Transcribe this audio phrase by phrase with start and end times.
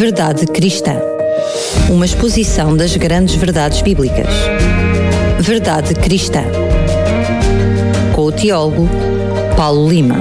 [0.00, 0.94] Verdade Cristã.
[1.90, 4.34] Uma exposição das grandes verdades bíblicas.
[5.40, 6.40] Verdade Cristã.
[8.14, 8.88] Com o teólogo
[9.58, 10.16] Paulo Lima.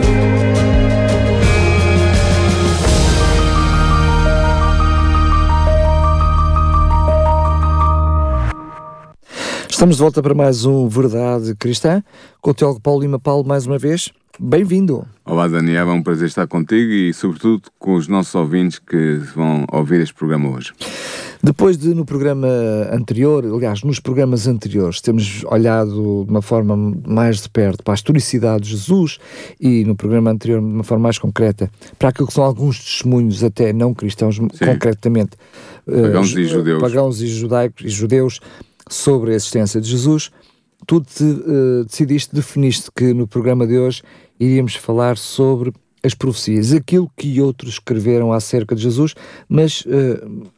[9.69, 12.03] Estamos de volta para mais um Verdade Cristã,
[12.41, 13.17] com o teólogo Paulo Lima.
[13.17, 14.09] Paulo, mais uma vez,
[14.39, 15.05] bem-vindo.
[15.25, 19.65] Olá, Daniel, é um prazer estar contigo e, sobretudo, com os nossos ouvintes que vão
[19.71, 20.71] ouvir este programa hoje.
[21.43, 22.47] Depois de, no programa
[22.91, 26.75] anterior, aliás, nos programas anteriores, temos olhado de uma forma
[27.07, 29.19] mais de perto para a historicidade de Jesus
[29.59, 33.43] e no programa anterior, de uma forma mais concreta, para aquilo que são alguns testemunhos,
[33.43, 34.49] até não cristãos, Sim.
[34.65, 35.31] concretamente,
[35.85, 36.81] pagãos uh, e judeus.
[36.81, 38.39] Pagãos e judaicos e judeus
[38.89, 40.31] sobre a existência de Jesus,
[40.85, 44.01] tu te, uh, decidiste, definiste que no programa de hoje
[44.39, 49.13] iríamos falar sobre as profecias, aquilo que outros escreveram acerca de Jesus,
[49.49, 50.49] mas uh,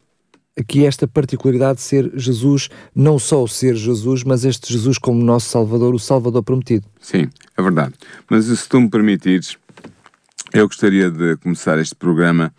[0.56, 5.22] aqui esta particularidade de ser Jesus, não só o ser Jesus, mas este Jesus como
[5.22, 6.86] nosso Salvador, o Salvador prometido.
[7.00, 7.94] Sim, é verdade.
[8.30, 9.56] Mas se tu me permitires,
[10.52, 12.54] eu gostaria de começar este programa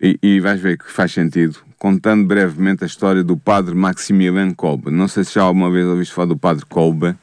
[0.00, 4.90] e, e vais ver que faz sentido contando brevemente a história do padre Maximilian Kolbe.
[4.90, 7.14] Não sei se já alguma vez ouviste falar do padre Kolbe,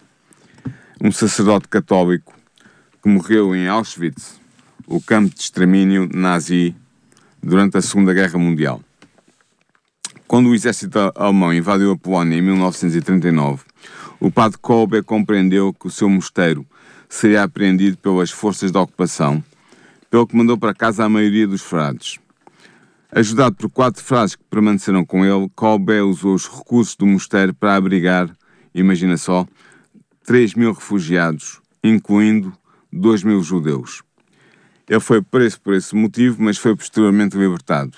[1.02, 2.33] um sacerdote católico
[3.04, 4.40] que morreu em Auschwitz,
[4.88, 6.74] o campo de extermínio nazi,
[7.42, 8.82] durante a Segunda Guerra Mundial.
[10.26, 13.66] Quando o exército alemão invadiu a Polónia em 1939,
[14.22, 16.66] o padre Kolbe compreendeu que o seu mosteiro
[17.10, 19.44] seria apreendido pelas forças da ocupação,
[20.10, 22.20] pelo que mandou para casa a maioria dos frades.
[23.12, 27.76] Ajudado por quatro frases que permaneceram com ele, Colbé usou os recursos do mosteiro para
[27.76, 28.30] abrigar,
[28.74, 29.46] imagina só,
[30.24, 32.54] 3 mil refugiados, incluindo
[32.94, 34.04] 2 mil judeus.
[34.88, 37.98] Ele foi preso por esse motivo, mas foi posteriormente libertado.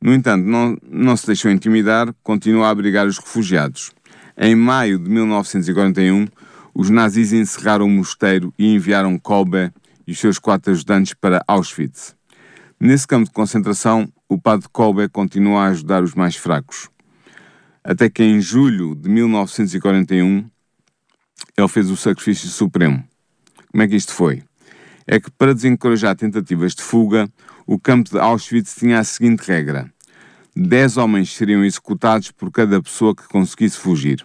[0.00, 3.92] No entanto, não, não se deixou intimidar, continuou a abrigar os refugiados.
[4.36, 6.26] Em maio de 1941,
[6.74, 9.72] os nazis encerraram o mosteiro e enviaram Kolbe
[10.06, 12.14] e os seus quatro ajudantes para Auschwitz.
[12.78, 16.88] Nesse campo de concentração, o padre Kolbe continua a ajudar os mais fracos.
[17.82, 20.48] Até que em julho de 1941
[21.56, 23.02] ele fez o sacrifício supremo.
[23.70, 24.42] Como é que isto foi?
[25.06, 27.28] É que para desencorajar tentativas de fuga,
[27.66, 29.92] o campo de Auschwitz tinha a seguinte regra:
[30.54, 34.24] dez homens seriam executados por cada pessoa que conseguisse fugir.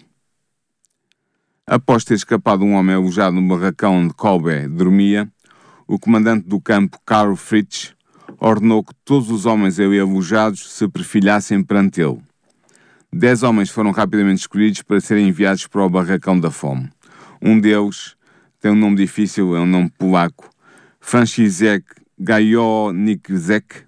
[1.68, 5.32] Após ter escapado um homem alojado no barracão onde Kolbe dormia,
[5.88, 7.92] o comandante do campo, Karl Fritsch,
[8.40, 12.20] ordenou que todos os homens ali alojados se perfilhassem perante ele.
[13.14, 16.90] Dez homens foram rapidamente escolhidos para serem enviados para o barracão da fome.
[17.42, 18.16] Um deles
[18.62, 20.50] tem um nome difícil, é um nome polaco.
[21.00, 21.84] Franciszek
[22.18, 23.84] Gajoniczek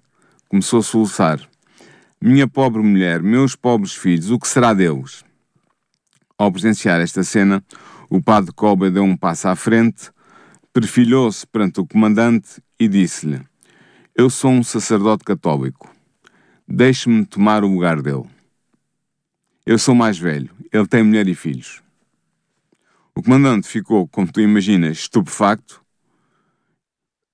[0.48, 1.40] começou a soluçar.
[2.20, 5.24] Minha pobre mulher, meus pobres filhos, o que será deles?
[6.36, 7.64] Ao presenciar esta cena,
[8.10, 10.10] o padre Kobe deu um passo à frente,
[10.72, 13.40] perfilhou-se perante o comandante e disse-lhe
[14.16, 15.92] eu sou um sacerdote católico.
[16.68, 18.26] Deixe-me tomar o lugar dele.
[19.66, 20.50] Eu sou mais velho.
[20.72, 21.82] Ele tem mulher e filhos.
[23.16, 25.80] O comandante ficou, como tu imaginas, estupefacto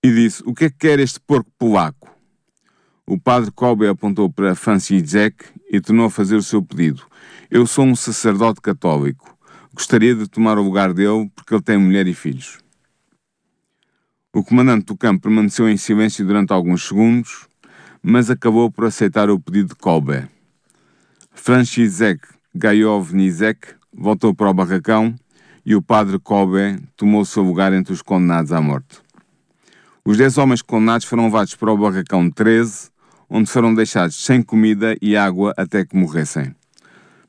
[0.05, 2.15] e disse: O que é que quer este porco polaco?
[3.07, 5.13] O padre Kobe apontou para Francis
[5.71, 7.03] e tornou a fazer o seu pedido.
[7.51, 9.37] Eu sou um sacerdote católico.
[9.73, 12.59] Gostaria de tomar o lugar dele porque ele tem mulher e filhos.
[14.33, 17.49] O comandante do campo permaneceu em silêncio durante alguns segundos,
[18.01, 20.29] mas acabou por aceitar o pedido de Kolbe.
[21.33, 22.21] Franciszek
[22.55, 25.17] Gajovnizek voltou para o barracão
[25.65, 29.01] e o padre Kolbe tomou seu lugar entre os condenados à morte.
[30.05, 32.91] Os dez homens condenados foram levados para o barracão 13,
[33.29, 36.55] onde foram deixados sem comida e água até que morressem.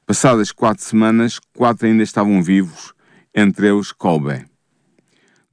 [0.06, 2.94] Passadas quatro semanas, quatro ainda estavam vivos,
[3.36, 4.46] entre eles Kolbe.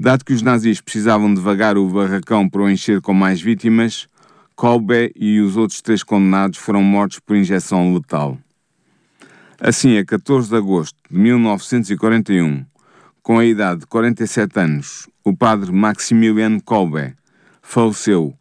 [0.01, 4.07] Dado que os nazis precisavam devagar o barracão para o encher com mais vítimas,
[4.55, 8.39] Kolbe e os outros três condenados foram mortos por injeção letal.
[9.61, 12.65] Assim, a 14 de agosto de 1941,
[13.21, 17.17] com a idade de 47 anos, o padre Maximilian Kolbe
[17.61, 18.39] faleceu,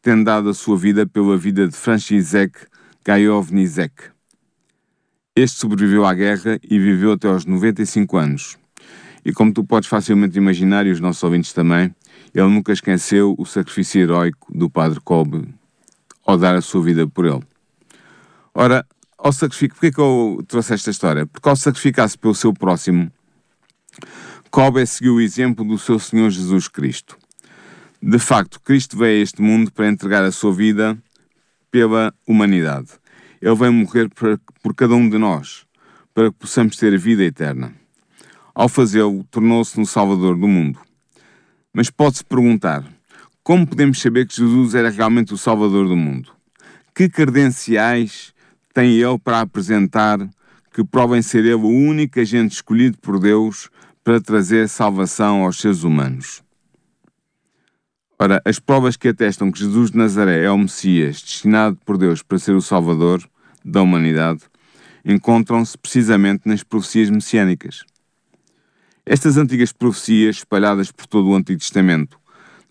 [0.00, 2.56] tendo dado a sua vida pela vida de Franciszek
[3.04, 4.12] Gajovnizek.
[5.34, 8.56] Este sobreviveu à guerra e viveu até aos 95 anos.
[9.24, 11.92] E como tu podes facilmente imaginar, e os nossos ouvintes também,
[12.32, 15.52] ele nunca esqueceu o sacrifício heróico do padre Kolbe
[16.24, 17.42] ao dar a sua vida por ele.
[18.54, 18.86] Ora,
[19.22, 21.26] ao sacrificar, porquê que eu trouxe esta história?
[21.26, 23.10] Porque ao sacrificar-se pelo seu próximo,
[24.50, 27.16] Kolbe seguiu o exemplo do seu Senhor Jesus Cristo.
[28.02, 30.98] De facto, Cristo veio a este mundo para entregar a sua vida
[31.70, 32.88] pela humanidade.
[33.40, 35.66] Ele veio morrer por, cada um de nós,
[36.14, 37.74] para que possamos ter vida eterna.
[38.54, 40.80] Ao fazê-lo, tornou-se no Salvador do mundo.
[41.72, 42.84] Mas pode-se perguntar:
[43.42, 46.32] como podemos saber que Jesus era realmente o Salvador do mundo?
[46.94, 48.34] Que credenciais
[48.72, 50.18] tem ele para apresentar
[50.72, 53.68] que provem ser ele o único agente escolhido por Deus
[54.04, 56.42] para trazer salvação aos seres humanos?
[58.18, 62.22] Ora, as provas que atestam que Jesus de Nazaré é o Messias, destinado por Deus
[62.22, 63.26] para ser o Salvador
[63.64, 64.42] da humanidade,
[65.04, 67.82] encontram-se precisamente nas profecias messiânicas.
[69.06, 72.20] Estas antigas profecias, espalhadas por todo o Antigo Testamento,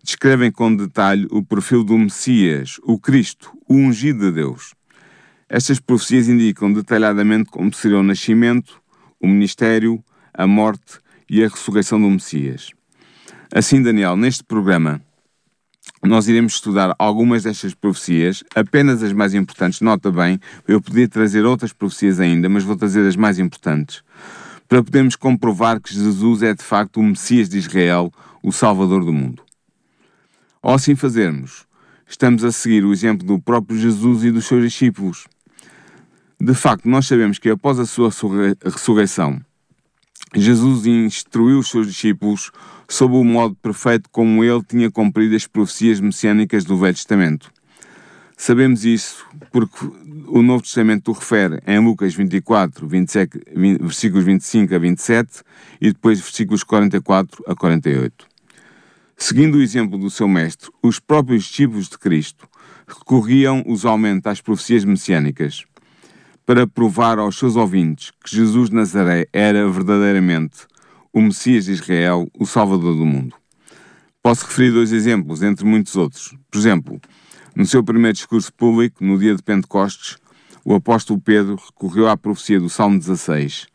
[0.04, 4.74] descrevem com detalhe o perfil do Messias, o Cristo, o ungido de Deus.
[5.50, 8.80] Estas profecias indicam detalhadamente como seria o nascimento,
[9.20, 12.70] o ministério, a morte e a ressurreição do Messias.
[13.52, 15.02] Assim, Daniel, neste programa,
[16.04, 19.82] nós iremos estudar algumas destas profecias, apenas as mais importantes.
[19.82, 24.04] Nota bem, eu podia trazer outras profecias ainda, mas vou trazer as mais importantes
[24.68, 28.14] para podermos comprovar que Jesus é de facto o Messias de Israel,
[28.44, 29.42] o Salvador do mundo.
[30.62, 31.66] Ao assim fazermos,
[32.08, 35.26] estamos a seguir o exemplo do próprio Jesus e dos seus discípulos.
[36.42, 38.10] De facto, nós sabemos que após a sua
[38.64, 39.42] ressurreição,
[40.34, 42.50] Jesus instruiu os seus discípulos
[42.88, 47.52] sobre o modo perfeito como ele tinha cumprido as profecias messiânicas do Velho Testamento.
[48.38, 49.86] Sabemos isso porque
[50.28, 55.42] o Novo Testamento o refere em Lucas 24, 27, 20, versículos 25 a 27
[55.82, 58.26] e depois versículos 44 a 48.
[59.18, 62.48] Seguindo o exemplo do seu mestre, os próprios discípulos de Cristo
[62.88, 65.66] recorriam usualmente às profecias messiânicas
[66.50, 70.66] para provar aos seus ouvintes que Jesus de Nazaré era verdadeiramente
[71.14, 73.36] o Messias de Israel, o Salvador do mundo.
[74.20, 76.36] Posso referir dois exemplos, entre muitos outros.
[76.50, 77.00] Por exemplo,
[77.56, 80.18] no seu primeiro discurso público, no dia de Pentecostes,
[80.66, 83.68] o apóstolo Pedro recorreu à profecia do Salmo 16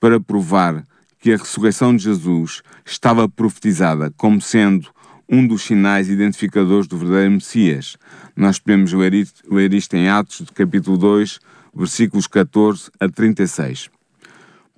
[0.00, 0.82] para provar
[1.20, 4.88] que a ressurreição de Jesus estava profetizada como sendo
[5.28, 7.98] um dos sinais identificadores do verdadeiro Messias.
[8.34, 9.12] Nós podemos ler
[9.74, 11.38] isto, em Atos, capítulo 2,
[11.74, 13.90] versículos 14 a 36.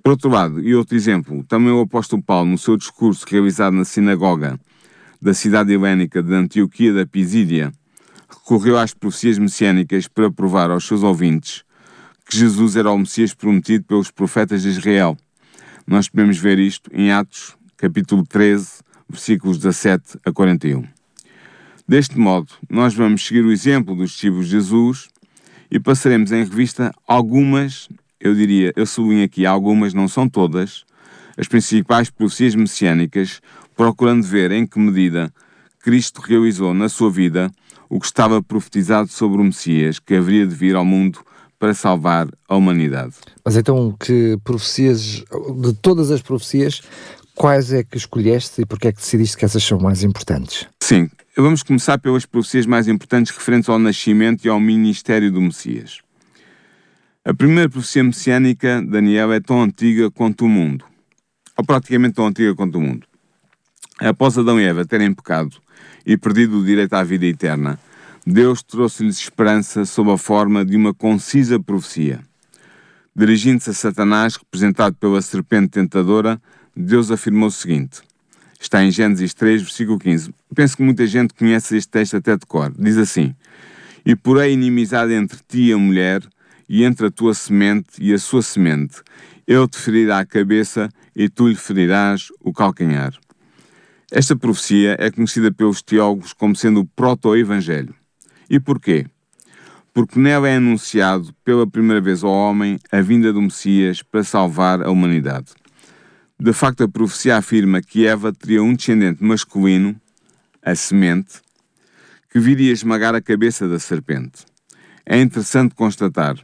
[0.03, 3.85] Por outro lado, e outro exemplo, também o apóstolo Paulo, no seu discurso realizado na
[3.85, 4.59] sinagoga
[5.21, 7.71] da cidade helénica de Antioquia da Pisídia,
[8.29, 11.63] recorreu às profecias messiânicas para provar aos seus ouvintes
[12.29, 15.17] que Jesus era o Messias prometido pelos profetas de Israel.
[15.85, 20.83] Nós podemos ver isto em Atos, capítulo 13, versículos 17 a 41.
[21.87, 25.09] Deste modo, nós vamos seguir o exemplo dos discípulos de Jesus
[25.69, 30.85] e passaremos em revista algumas, eu diria, eu sublinho aqui algumas, não são todas,
[31.37, 33.41] as principais profecias messiânicas,
[33.75, 35.31] procurando ver em que medida
[35.81, 37.51] Cristo realizou na sua vida
[37.89, 41.19] o que estava profetizado sobre o Messias que haveria de vir ao mundo
[41.59, 43.13] para salvar a humanidade.
[43.43, 45.23] Mas então, que profecias,
[45.61, 46.81] de todas as profecias,
[47.37, 50.67] quais é que escolheste e porque é que decidiste que essas são mais importantes?
[50.81, 51.07] Sim,
[51.37, 55.99] vamos começar pelas profecias mais importantes referentes ao nascimento e ao ministério do Messias.
[57.23, 60.83] A primeira profecia messiânica, Daniel, é tão antiga quanto o mundo,
[61.55, 63.05] ou praticamente tão antiga quanto o mundo.
[63.99, 65.57] Após Adão e Eva terem pecado
[66.05, 67.79] e perdido o direito à vida eterna,
[68.25, 72.19] Deus trouxe-lhes esperança sob a forma de uma concisa profecia.
[73.15, 76.41] Dirigindo-se a Satanás, representado pela serpente tentadora,
[76.77, 78.01] Deus afirmou o seguinte:
[78.59, 80.33] está em Gênesis 3, versículo 15.
[80.53, 82.71] Penso que muita gente conhece este texto até de cor.
[82.77, 83.35] Diz assim:
[84.05, 86.21] E porém inimizade entre ti e a mulher,
[86.69, 89.01] e entre a tua semente e a sua semente.
[89.47, 93.13] Ele te a cabeça e tu lhe ferirás o calcanhar.
[94.11, 97.95] Esta profecia é conhecida pelos teólogos como sendo o proto-evangelho.
[98.49, 99.05] E porquê?
[99.93, 104.83] Porque nela é anunciado pela primeira vez ao homem a vinda do Messias para salvar
[104.83, 105.47] a humanidade.
[106.39, 109.99] De facto, a profecia afirma que Eva teria um descendente masculino,
[110.61, 111.41] a semente,
[112.29, 114.45] que viria esmagar a cabeça da serpente.
[115.03, 116.35] É interessante constatar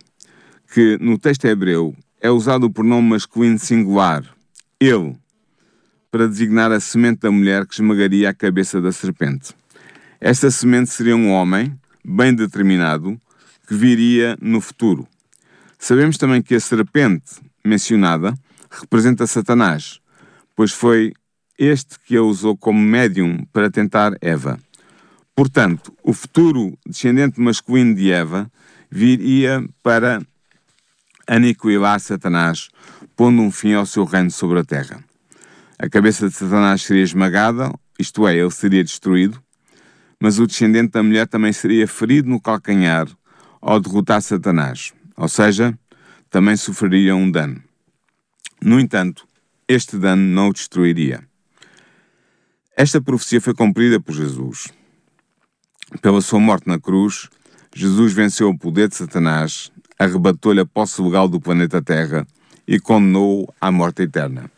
[0.73, 4.23] que no texto hebreu é usado o pronome masculino singular,
[4.79, 5.15] ele,
[6.09, 9.53] para designar a semente da mulher que esmagaria a cabeça da serpente.
[10.19, 13.19] Esta semente seria um homem, bem determinado,
[13.67, 15.07] que viria no futuro.
[15.77, 18.33] Sabemos também que a serpente mencionada
[18.81, 19.99] representa Satanás,
[20.55, 21.13] pois foi
[21.57, 24.59] este que a usou como médium para tentar Eva.
[25.35, 28.51] Portanto, o futuro descendente masculino de Eva
[28.89, 30.21] viria para
[31.27, 32.69] aniquilar Satanás,
[33.15, 35.03] pondo um fim ao seu reino sobre a terra.
[35.79, 39.41] A cabeça de Satanás seria esmagada, isto é, ele seria destruído,
[40.19, 43.07] mas o descendente da mulher também seria ferido no calcanhar,
[43.61, 45.77] ao derrotar Satanás, ou seja,
[46.29, 47.61] também sofreria um dano.
[48.65, 49.27] No entanto,
[49.67, 51.27] este dano não o destruiria.
[52.77, 54.69] Esta profecia foi cumprida por Jesus.
[56.01, 57.27] Pela sua morte na cruz,
[57.75, 62.25] Jesus venceu o poder de Satanás, arrebatou-lhe a posse legal do planeta Terra
[62.65, 64.49] e condenou-o à morte eterna.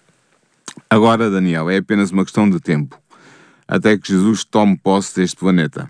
[0.88, 3.02] Agora, Daniel, é apenas uma questão de tempo
[3.68, 5.90] até que Jesus tome posse deste planeta.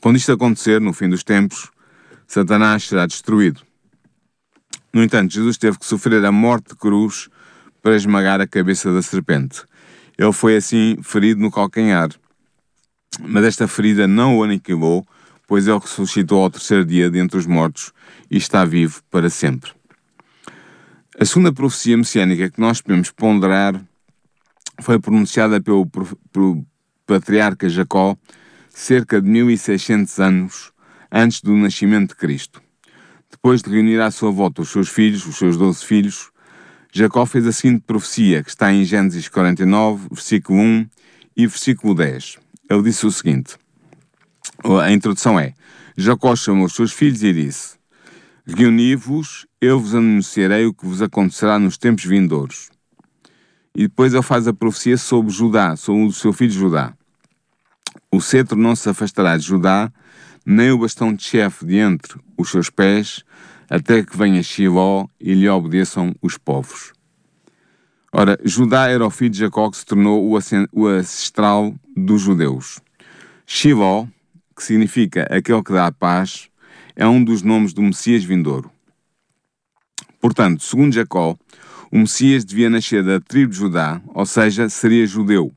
[0.00, 1.70] Quando isto acontecer, no fim dos tempos,
[2.26, 3.65] Satanás será destruído.
[4.96, 7.28] No entanto, Jesus teve que sofrer a morte de cruz
[7.82, 9.62] para esmagar a cabeça da serpente.
[10.16, 12.08] Ele foi assim ferido no calcanhar.
[13.20, 15.06] Mas esta ferida não o aniquilou,
[15.46, 17.92] pois ele ressuscitou ao terceiro dia dentre os mortos
[18.30, 19.70] e está vivo para sempre.
[21.20, 23.78] A segunda profecia messiânica que nós podemos ponderar
[24.80, 25.86] foi pronunciada pelo,
[26.32, 26.64] pelo
[27.06, 28.16] patriarca Jacó
[28.70, 30.72] cerca de 1600 anos
[31.12, 32.65] antes do nascimento de Cristo.
[33.30, 36.30] Depois de reunir à sua volta os seus filhos, os seus doze filhos,
[36.92, 40.88] Jacó fez a seguinte profecia, que está em Gênesis 49, versículo 1
[41.36, 42.38] e versículo 10.
[42.70, 43.56] Ele disse o seguinte:
[44.82, 45.52] a introdução é:
[45.96, 47.76] Jacó chamou os seus filhos e disse:
[48.46, 52.70] Reuni-vos, eu vos anunciarei o que vos acontecerá nos tempos vindouros.
[53.74, 56.94] E depois ele faz a profecia sobre Judá, sobre o seu filho Judá.
[58.10, 59.92] O cetro não se afastará de Judá,
[60.46, 63.24] nem o bastão de chefe de entre os seus pés,
[63.68, 66.92] até que venha Shiló e lhe obedeçam os povos.
[68.12, 70.24] Ora, Judá era o filho de Jacó que se tornou
[70.72, 72.78] o ancestral dos judeus.
[73.44, 74.06] Shiló,
[74.54, 76.48] que significa aquele que dá a paz,
[76.94, 78.70] é um dos nomes do Messias vindouro.
[80.20, 81.36] Portanto, segundo Jacó,
[81.90, 85.52] o Messias devia nascer da tribo de Judá, ou seja, seria judeu.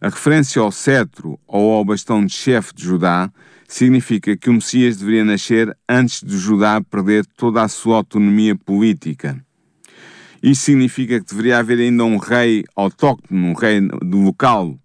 [0.00, 3.30] A referência ao cetro ou ao bastão de chefe de Judá
[3.68, 9.44] significa que o Messias deveria nascer antes de Judá perder toda a sua autonomia política.
[10.42, 14.78] Isso significa que deveria haver ainda um rei autóctone, um rei do local,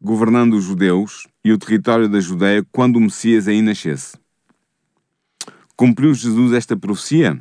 [0.00, 4.16] governando os judeus e o território da Judeia quando o Messias aí nascesse.
[5.76, 7.38] Cumpriu Jesus esta profecia?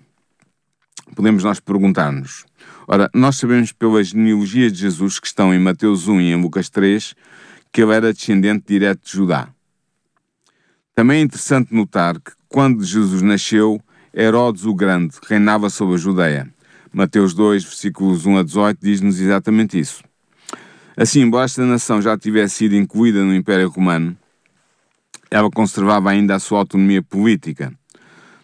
[1.15, 2.45] Podemos nós perguntar-nos.
[2.91, 6.69] Ora, nós sabemos pelas genealogias de Jesus que estão em Mateus 1 e em Lucas
[6.71, 7.13] 3
[7.71, 9.49] que ele era descendente direto de Judá.
[10.95, 13.79] Também é interessante notar que quando Jesus nasceu,
[14.11, 16.51] Herodes o Grande reinava sobre a Judeia.
[16.91, 20.03] Mateus 2, versículos 1 a 18, diz-nos exatamente isso.
[20.97, 24.17] Assim, embora esta nação já tivesse sido incluída no Império Romano,
[25.29, 27.71] ela conservava ainda a sua autonomia política.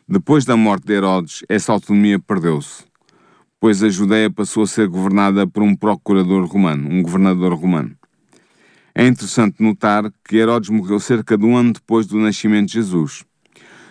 [0.07, 2.83] Depois da morte de Herodes, essa autonomia perdeu-se
[3.59, 7.95] pois a Judéia passou a ser governada por um procurador romano, um governador romano.
[8.93, 13.25] É interessante notar que Herodes morreu cerca de um ano depois do nascimento de Jesus.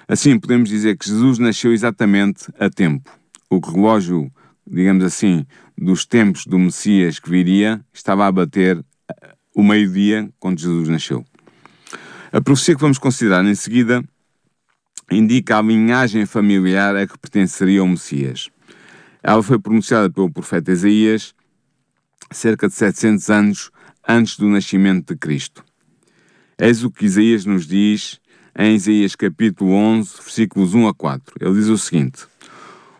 [0.09, 3.11] Assim, podemos dizer que Jesus nasceu exatamente a tempo.
[3.50, 4.30] O relógio,
[4.66, 10.61] digamos assim, dos tempos do Messias que viria estava a bater eh, o meio-dia quando
[10.61, 11.25] Jesus nasceu.
[12.33, 14.02] A profecia que vamos considerar em seguida
[15.11, 18.49] indica a linhagem familiar a que pertenceria o Messias.
[19.26, 21.35] Ela foi pronunciada pelo profeta Isaías
[22.31, 23.71] cerca de 700 anos
[24.07, 25.64] antes do nascimento de Cristo.
[26.59, 28.21] Eis o que Isaías nos diz
[28.54, 31.37] em Isaías capítulo 11, versículos 1 a 4.
[31.40, 32.26] Ele diz o seguinte: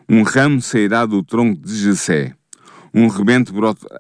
[0.09, 2.35] Um ramo sairá do tronco de Jessé,
[2.95, 3.53] um rebento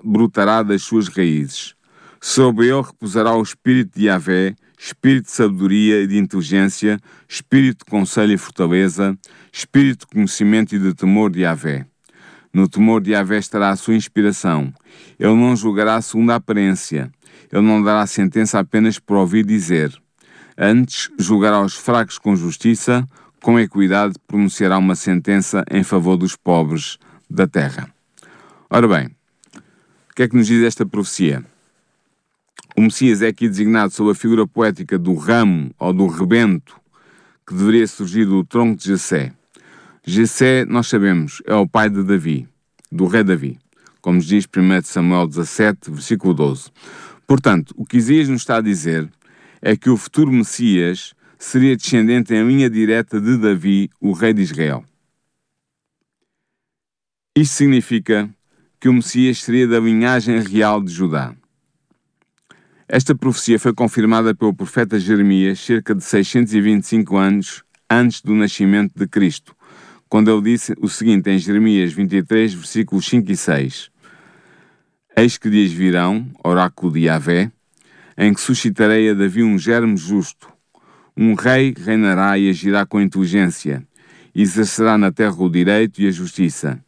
[0.02, 1.75] brotará das suas raízes.
[2.23, 7.90] Sobre ele repousará o espírito de Yahvé, espírito de sabedoria e de inteligência, espírito de
[7.90, 9.14] conselho e fortaleza,
[9.52, 11.87] espírito de conhecimento e de temor de Yahvé
[12.54, 14.73] no temor de Yahvé estará a sua inspiração.
[15.18, 17.11] Ele não julgará segundo a aparência.
[17.52, 19.92] Ele não dará sentença apenas por ouvir dizer.
[20.56, 23.06] Antes, julgará os fracos com justiça,
[23.42, 26.96] com equidade pronunciará uma sentença em favor dos pobres
[27.28, 27.92] da terra.
[28.70, 29.08] Ora bem,
[30.11, 31.44] o que é que nos diz esta profecia?
[32.76, 36.80] O Messias é aqui designado sob a figura poética do ramo ou do rebento
[37.46, 39.32] que deveria surgir do tronco de Jessé.
[40.06, 42.46] Jessé, nós sabemos, é o pai de Davi,
[42.92, 43.58] do rei Davi,
[44.02, 46.70] como diz 1 Samuel 17, versículo 12.
[47.26, 49.11] Portanto, o que Isaías nos está a dizer
[49.62, 54.42] é que o futuro Messias seria descendente em linha direta de Davi, o rei de
[54.42, 54.84] Israel.
[57.34, 58.28] Isto significa
[58.78, 61.34] que o Messias seria da linhagem real de Judá.
[62.87, 69.08] Esta profecia foi confirmada pelo profeta Jeremias cerca de 625 anos antes do nascimento de
[69.08, 69.56] Cristo,
[70.14, 73.90] quando ele disse o seguinte em Jeremias 23, versículos 5 e 6:
[75.16, 77.50] Eis que dias virão, oráculo de Yahvé,
[78.16, 80.49] em que suscitarei a Davi um germe justo,
[81.16, 83.85] Um rei reinará e agirá com inteligência,
[84.33, 86.78] exercerá na terra o direito e a justiça.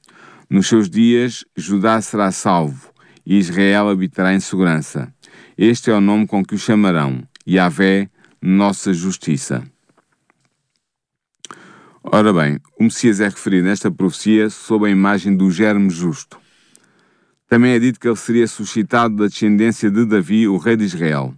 [0.49, 2.92] Nos seus dias, Judá será salvo
[3.26, 5.12] e Israel habitará em segurança.
[5.59, 8.09] Este é o nome com que o chamarão: Yahvé,
[8.40, 9.64] nossa justiça.
[12.13, 16.39] Ora bem, o Messias é referido nesta profecia sob a imagem do germe justo.
[17.49, 21.35] Também é dito que ele seria suscitado da descendência de Davi, o rei de Israel.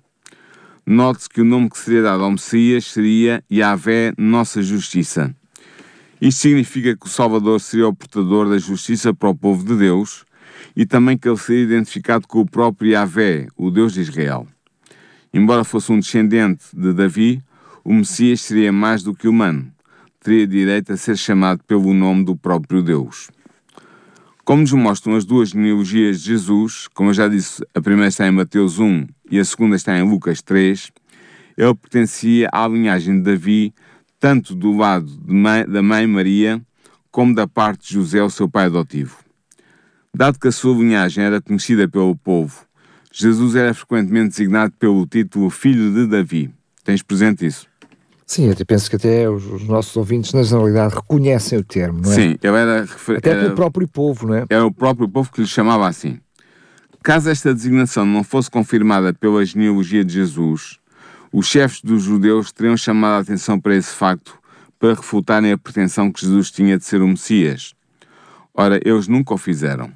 [0.86, 5.34] Note-se que o nome que seria dado ao Messias seria Yahvé, nossa justiça.
[6.20, 10.26] Isto significa que o Salvador seria o portador da justiça para o povo de Deus
[10.76, 14.46] e também que ele seria identificado com o próprio Yahvé, o Deus de Israel.
[15.32, 17.42] Embora fosse um descendente de Davi,
[17.82, 19.72] o Messias seria mais do que humano
[20.20, 23.30] teria direito a ser chamado pelo nome do próprio Deus.
[24.44, 28.26] Como nos mostram as duas genealogias de Jesus, como eu já disse, a primeira está
[28.26, 30.90] em Mateus 1 e a segunda está em Lucas 3,
[31.56, 33.74] ele pertencia à linhagem de Davi,
[34.18, 36.62] tanto do lado mãe, da mãe Maria,
[37.10, 39.18] como da parte de José, o seu pai adotivo.
[40.14, 42.66] Dado que a sua linhagem era conhecida pelo povo,
[43.12, 46.50] Jesus era frequentemente designado pelo título Filho de Davi.
[46.84, 47.66] Tens presente isso?
[48.28, 52.12] Sim, eu penso que até os, os, nossos ouvintes, na generalidade, reconhecem o termo, não
[52.12, 52.14] é?
[52.14, 52.82] Sim, ele era.
[53.16, 54.44] Até era, pelo próprio povo, não é?
[54.50, 56.20] Era o próprio povo que lhe chamava assim.
[57.02, 60.78] Caso esta designação não fosse confirmada pela genealogia de Jesus,
[61.32, 64.38] os chefes dos judeus teriam chamado a atenção para esse facto
[64.78, 67.72] para refutarem a pretensão que Jesus tinha de ser o Messias.
[68.52, 69.90] Ora, eles nunca o fizeram.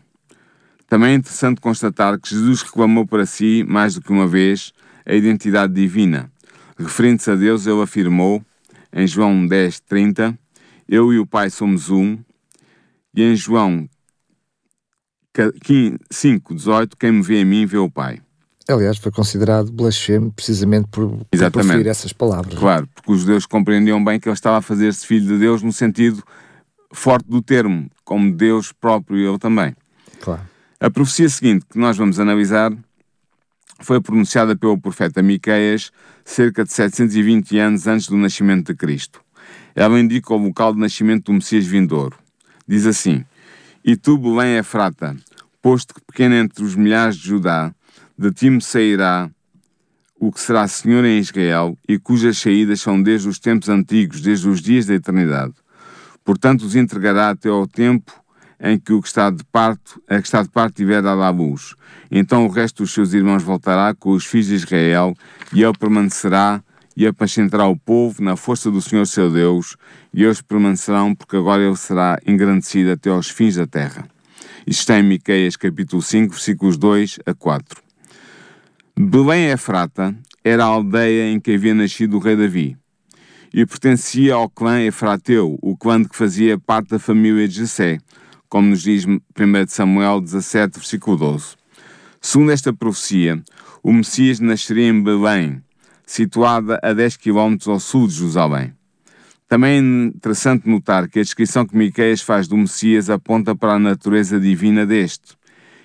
[0.89, 4.73] Também é interessante constatar que Jesus reclamou para si, mais do que uma vez,
[5.05, 6.32] a identidade divina
[6.83, 8.43] Referindo-se a Deus, ele afirmou
[8.93, 10.39] em João 10, 30,
[10.89, 12.19] Eu e o Pai somos um,
[13.15, 13.89] e em João
[16.11, 18.21] 5, 18, quem me vê a mim vê o Pai.
[18.69, 22.55] Aliás, foi considerado blasfemo precisamente por, por proferir essas palavras.
[22.55, 25.73] Claro, porque os judeus compreendiam bem que ele estava a fazer-se filho de Deus no
[25.73, 26.23] sentido
[26.93, 29.75] forte do termo, como Deus próprio e ele também.
[30.21, 30.43] Claro.
[30.79, 32.73] A profecia seguinte que nós vamos analisar
[33.81, 35.91] foi pronunciada pelo profeta Miqueias
[36.25, 39.21] cerca de 720 anos antes do nascimento de Cristo.
[39.75, 42.17] Ela indica o local de nascimento do Messias vindouro.
[42.67, 43.25] Diz assim:
[43.85, 45.17] E tu, Belém Efrata,
[45.61, 47.75] posto que pequeno entre os milhares de Judá,
[48.19, 49.31] de ti me sairá
[50.19, 54.49] o que será Senhor em Israel e cujas saídas são desde os tempos antigos, desde
[54.49, 55.55] os dias da eternidade.
[56.25, 58.22] Portanto, os entregará até ao tempo
[58.63, 61.31] em que o que está de parto, a que está de parte tiver dado à
[61.31, 61.75] luz.
[62.11, 65.15] Então o resto dos seus irmãos voltará com os filhos de Israel,
[65.53, 66.63] e ele permanecerá
[66.97, 69.77] e apacentará o povo na força do Senhor seu Deus,
[70.15, 74.07] e eles permanecerão, porque agora ele será engrandecido até aos fins da terra.
[74.65, 77.83] Isto está em Miqueias capítulo 5, versículos 2 a 4.
[78.97, 82.77] Belém Efrata era a aldeia em que havia nascido o rei Davi,
[83.53, 87.99] e pertencia ao clã Efrateu, o clã que fazia parte da família de Jessé,
[88.53, 89.19] como nos diz 1
[89.67, 91.57] Samuel 17, versículo 12.
[92.21, 93.43] Segundo esta profecia,
[93.83, 95.63] o Messias nasceria em Belém,
[96.05, 98.75] situada a 10 km ao sul de Jerusalém.
[99.49, 103.79] Também é interessante notar que a descrição que Miqueias faz do Messias aponta para a
[103.79, 105.35] natureza divina deste.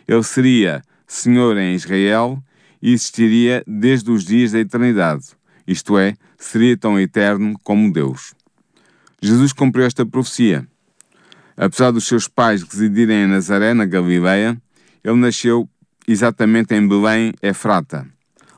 [0.05, 2.43] Ele seria Senhor em Israel
[2.81, 5.23] e existiria desde os dias da eternidade,
[5.65, 8.33] isto é, seria tão eterno como Deus.
[9.21, 10.67] Jesus cumpriu esta profecia.
[11.57, 14.55] Apesar dos seus pais residirem em Nazaré, na Galileia,
[15.03, 15.67] ele nasceu
[16.07, 18.07] exatamente em Belém, Efrata.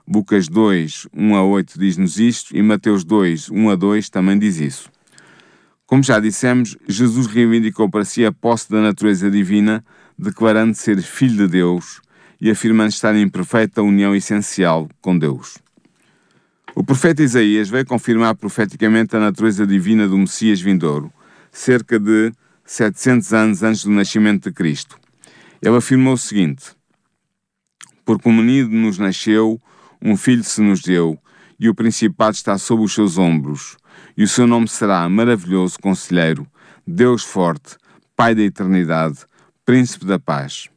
[0.05, 4.57] Lucas 2, 1 a 8 diz-nos isto e Mateus 2, 1 a 2 também diz
[4.57, 4.89] isso.
[5.85, 9.83] Como já dissemos, Jesus reivindicou para si a posse da natureza divina,
[10.17, 12.01] declarando ser filho de Deus
[12.41, 15.57] e afirmando estar em perfeita união essencial com Deus.
[16.75, 21.13] O profeta Isaías veio confirmar profeticamente a natureza divina do Messias vindouro,
[21.51, 22.31] cerca de
[22.69, 24.95] 700 anos antes do nascimento de Cristo.
[25.59, 26.65] Ele afirmou o seguinte:
[28.05, 29.59] Porque um menino nos nasceu,
[29.99, 31.17] um filho se nos deu,
[31.59, 33.75] e o principado está sob os seus ombros,
[34.15, 36.45] e o seu nome será Maravilhoso Conselheiro,
[36.85, 37.75] Deus Forte,
[38.15, 39.17] Pai da Eternidade,
[39.65, 40.69] Príncipe da Paz.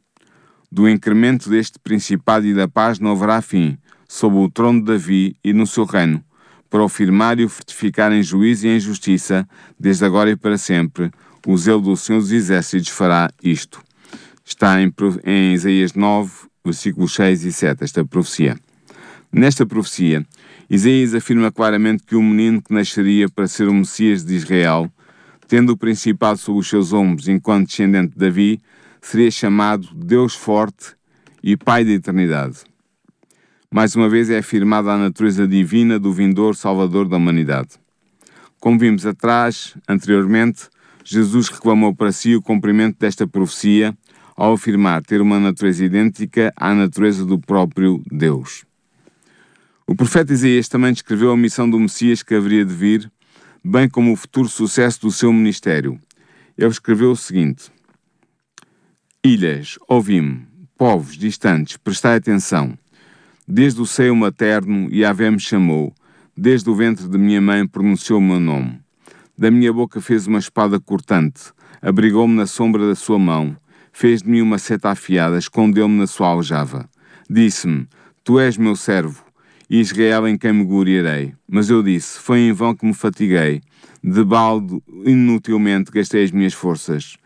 [0.70, 3.76] Do incremento deste principado e da paz não haverá fim,
[4.08, 6.24] sob o trono de Davi e no seu reino,
[6.70, 9.46] para o firmar e o fortificar em juízo e em justiça,
[9.78, 11.10] desde agora e para sempre,
[11.46, 13.82] o zelo do Senhor dos Exércitos fará isto.
[14.44, 14.92] Está em,
[15.24, 16.30] em Isaías 9,
[16.64, 18.56] versículos 6 e 7, esta profecia.
[19.32, 20.24] Nesta profecia,
[20.68, 24.90] Isaías afirma claramente que o menino que nasceria para ser o Messias de Israel,
[25.48, 28.60] tendo o Principado sob os seus ombros enquanto descendente de Davi,
[29.00, 30.94] seria chamado Deus Forte
[31.42, 32.58] e Pai da Eternidade.
[33.70, 37.70] mais uma vez é afirmada a natureza divina do vindouro Salvador da humanidade.
[38.60, 40.68] Como vimos atrás, anteriormente,
[41.04, 43.96] Jesus reclamou para si o cumprimento desta profecia
[44.36, 48.64] ao afirmar ter uma natureza idêntica à natureza do próprio Deus.
[49.86, 53.10] O profeta Isaías também descreveu a missão do Messias que haveria de vir,
[53.64, 56.00] bem como o futuro sucesso do seu ministério.
[56.56, 57.70] Ele escreveu o seguinte:
[59.24, 60.46] Ilhas, ouvi-me,
[60.78, 62.76] povos distantes, prestai atenção.
[63.46, 65.92] Desde o seio materno, Yahvé me chamou,
[66.36, 68.80] desde o ventre de minha mãe pronunciou o meu nome.
[69.36, 73.56] Da minha boca fez uma espada cortante, abrigou-me na sombra da sua mão,
[73.90, 76.88] fez de mim uma seta afiada, escondeu-me na sua aljava.
[77.28, 77.88] Disse-me:
[78.22, 79.24] Tu és meu servo,
[79.70, 81.32] e Israel em quem me gloriarei.
[81.48, 83.62] Mas eu disse: Foi em vão que me fatiguei,
[84.04, 87.16] de balde, inutilmente gastei as minhas forças.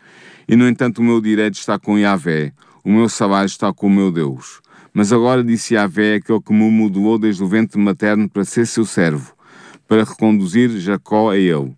[0.48, 2.52] E no entanto, o meu direito está com Yahvé,
[2.84, 4.60] o meu salário está com o meu Deus.
[4.94, 8.86] Mas agora disse Yahvé, aquele que me modelou desde o ventre materno para ser seu
[8.86, 9.34] servo,
[9.88, 11.74] para reconduzir Jacó a ele,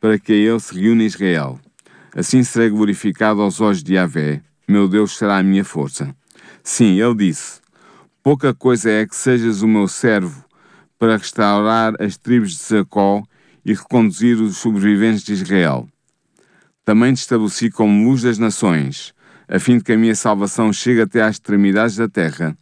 [0.00, 1.58] para que a ele se reúna Israel.
[2.14, 6.14] Assim serei glorificado aos olhos de Yahvé, meu Deus será a minha força.
[6.62, 7.60] Sim, ele disse:
[8.22, 10.44] Pouca coisa é que sejas o meu servo
[10.98, 13.22] para restaurar as tribos de Jacó
[13.64, 15.88] e reconduzir os sobreviventes de Israel.
[16.84, 19.12] Também te estabeleci como luz das nações,
[19.48, 22.56] a fim de que a minha salvação chegue até às extremidades da terra.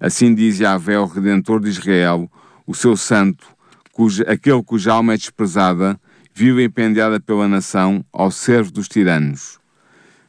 [0.00, 2.30] Assim diz Yahvé, o Redentor de Israel,
[2.66, 3.46] o seu santo,
[3.92, 5.98] cujo, aquele cuja alma é desprezada,
[6.38, 9.58] vive empenhada pela nação, ao servo dos tiranos.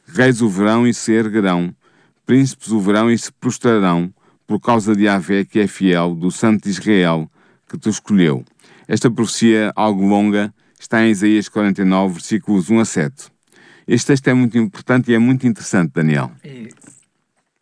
[0.04, 1.72] Reis o verão e se erguerão,
[2.26, 4.12] príncipes o verão e se prostrarão,
[4.44, 7.30] por causa de Yahvé, que é fiel, do santo de Israel,
[7.68, 8.44] que te escolheu.
[8.88, 13.14] Esta profecia, algo longa, está em Isaías 49, versículos 1 a 7.
[13.86, 16.32] Este texto é muito importante e é muito interessante, Daniel.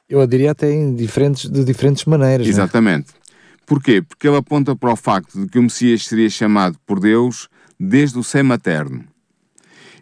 [0.08, 2.46] Eu diria até em diferentes, de diferentes maneiras.
[2.46, 2.48] É?
[2.48, 3.08] Exatamente.
[3.12, 3.20] Né?
[3.66, 4.00] Porquê?
[4.00, 8.18] Porque ele aponta para o facto de que o Messias seria chamado por Deus desde
[8.18, 9.04] o seio materno.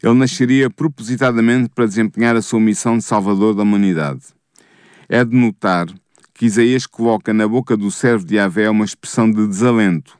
[0.02, 4.22] Ele nasceria propositadamente para desempenhar a sua missão de salvador da humanidade.
[5.08, 5.86] É de notar
[6.34, 10.18] que Isaías coloca na boca do servo de Yahvé uma expressão de desalento.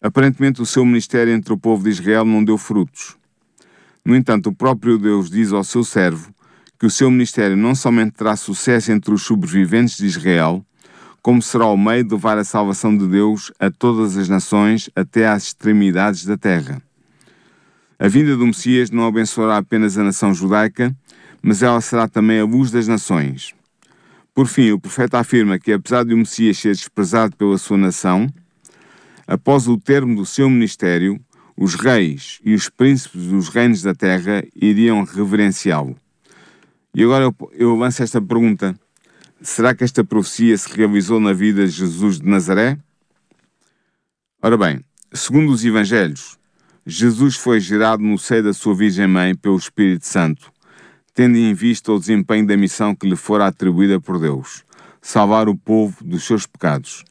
[0.00, 3.16] Aparentemente, o seu ministério entre o povo de Israel não deu frutos.
[4.04, 6.32] No entanto, o próprio Deus diz ao seu servo
[6.78, 10.64] que o seu ministério não somente terá sucesso entre os sobreviventes de Israel,
[11.22, 15.26] como será o meio de levar a salvação de Deus a todas as nações até
[15.26, 16.80] às extremidades da terra.
[17.98, 20.94] A vinda do Messias não abençoará apenas a nação judaica,
[21.42, 23.54] mas ela será também a luz das nações.
[24.34, 28.28] Por fim, o profeta afirma que, apesar de o Messias ser desprezado pela sua nação,
[29.26, 31.20] após o termo do seu ministério,
[31.56, 35.96] os reis e os príncipes dos reinos da terra iriam reverenciá-lo.
[36.94, 38.78] E agora eu, eu lanço esta pergunta:
[39.40, 42.78] será que esta profecia se realizou na vida de Jesus de Nazaré?
[44.42, 46.38] Ora bem, segundo os Evangelhos,
[46.86, 50.50] Jesus foi gerado no seio da sua Virgem Mãe pelo Espírito Santo,
[51.14, 54.64] tendo em vista o desempenho da missão que lhe fora atribuída por Deus,
[55.00, 57.04] salvar o povo dos seus pecados.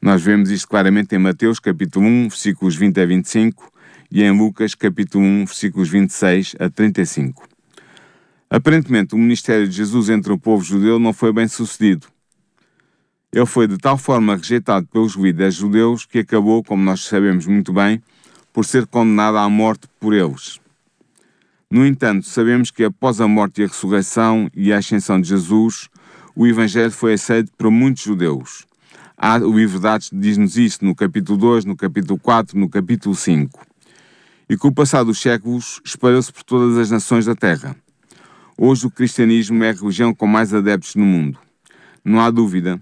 [0.00, 3.72] Nós vemos isto claramente em Mateus capítulo 1, versículos 20 a 25
[4.10, 7.53] e em Lucas capítulo 1, versículos 26 a 35.
[8.54, 12.06] Aparentemente, o ministério de Jesus entre o povo judeu não foi bem sucedido.
[13.32, 17.72] Ele foi de tal forma rejeitado pelos líderes judeus que acabou, como nós sabemos muito
[17.72, 18.00] bem,
[18.52, 20.60] por ser condenado à morte por eles.
[21.68, 25.88] No entanto, sabemos que após a morte e a ressurreição e a ascensão de Jesus,
[26.32, 28.64] o Evangelho foi aceito por muitos judeus.
[29.16, 33.16] Há, o livro de Atos diz-nos isto no capítulo 2, no capítulo 4, no capítulo
[33.16, 33.74] 5
[34.48, 37.76] e com o passar dos séculos espalhou-se por todas as nações da Terra.
[38.56, 41.38] Hoje o cristianismo é a religião com mais adeptos no mundo.
[42.04, 42.80] Não há dúvida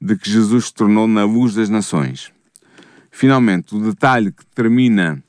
[0.00, 2.32] de que Jesus se tornou na luz das nações.
[3.12, 5.22] Finalmente, o detalhe que termina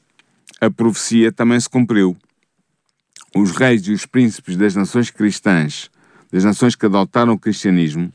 [0.60, 2.18] a profecia também se cumpriu.
[3.36, 5.92] Os reis e os príncipes das nações cristãs,
[6.32, 8.12] das nações que adotaram o cristianismo,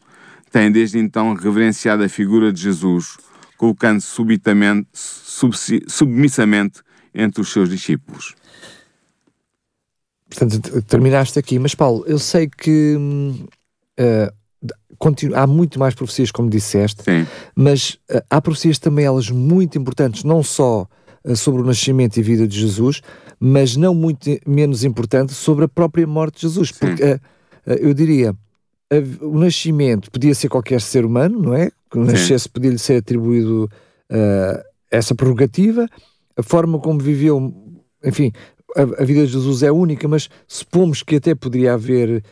[0.51, 3.17] têm desde então reverenciado a figura de Jesus,
[3.57, 6.81] colocando-se subitamente, submissamente
[7.15, 8.35] entre os seus discípulos.
[10.31, 12.97] Portanto, terminaste aqui, mas Paulo, eu sei que
[13.99, 17.27] uh, há muito mais profecias, como disseste, Sim.
[17.55, 20.87] mas uh, há profecias também elas muito importantes, não só
[21.25, 23.03] uh, sobre o nascimento e vida de Jesus,
[23.41, 26.75] mas não muito menos importante sobre a própria morte de Jesus, Sim.
[26.79, 27.21] porque
[27.67, 28.35] eu diria
[29.21, 31.71] o nascimento podia ser qualquer ser humano, não é?
[31.91, 33.71] Que nascesse podia-lhe ser atribuído
[34.91, 35.89] essa prerrogativa
[36.37, 37.55] a forma como viveu,
[38.05, 38.33] enfim,
[38.77, 42.23] a, a, vida de Jesus é única, mas supomos que até poderia haver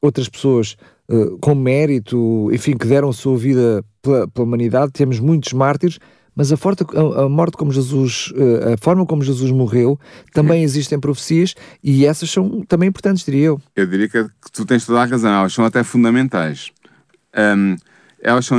[0.00, 0.76] outras pessoas
[1.08, 5.98] uh, com mérito, enfim, que deram a sua vida pela, pela humanidade, temos muitos mártires,
[6.38, 9.98] mas a, forte, a, a, morte como Jesus, eh, a forma como Jesus morreu,
[10.32, 13.60] também existem profecias e essas são também importantes, diria eu.
[13.74, 16.70] Eu diria que, que tu tens toda a razão, elas são até fundamentais.
[17.36, 17.74] Um,
[18.22, 18.58] elas são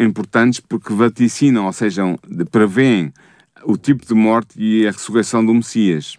[0.00, 2.02] importantes porque vaticinam, ou seja,
[2.50, 3.12] prevêem
[3.62, 6.18] o tipo de morte e a ressurreição do Messias.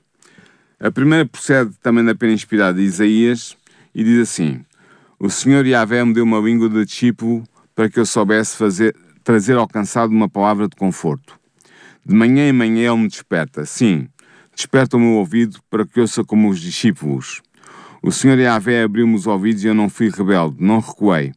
[0.84, 3.56] A primeira procede também da pena inspirada de Isaías
[3.94, 4.66] e diz assim:
[5.20, 7.44] O Senhor Yahvé me deu uma língua de discípulo
[7.76, 11.40] para que eu soubesse fazer, trazer alcançado uma palavra de conforto.
[12.04, 14.08] De manhã em manhã ele me desperta, sim,
[14.56, 17.44] desperta o meu ouvido para que ouça como os discípulos.
[18.02, 21.32] O Senhor Yahvé abriu-me os ouvidos e eu não fui rebelde, não recuei.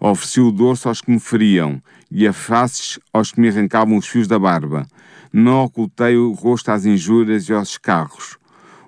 [0.00, 4.08] Ofereci o dorso aos que me feriam e a faces aos que me arrancavam os
[4.08, 4.86] fios da barba.
[5.30, 8.38] Não ocultei o rosto às injúrias e aos escarros.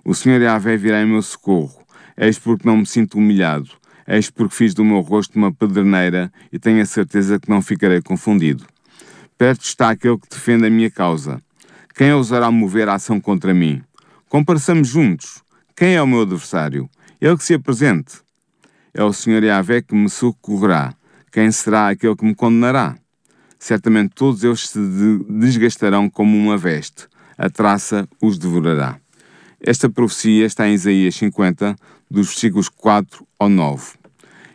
[0.08, 1.84] O Senhor Yahvé virá em meu socorro.
[2.16, 3.68] Eis porque não me sinto humilhado.
[4.06, 8.00] Eis porque fiz do meu rosto uma pederneira e tenho a certeza que não ficarei
[8.00, 8.64] confundido.
[9.36, 11.42] Perto está aquele que defende a minha causa.
[11.94, 13.82] Quem ousará mover a ação contra mim?
[14.30, 15.42] Compareçamos juntos.
[15.76, 16.88] Quem é o meu adversário?
[17.20, 18.22] Ele que se apresente.
[18.94, 20.94] É o Senhor Yahvé que me socorrerá.
[21.30, 22.96] Quem será aquele que me condenará?
[23.58, 24.78] Certamente todos eles se
[25.28, 27.06] desgastarão como uma veste.
[27.36, 28.98] A traça os devorará.
[29.60, 31.74] Esta profecia está em Isaías 50,
[32.08, 33.98] dos versículos 4 ao 9.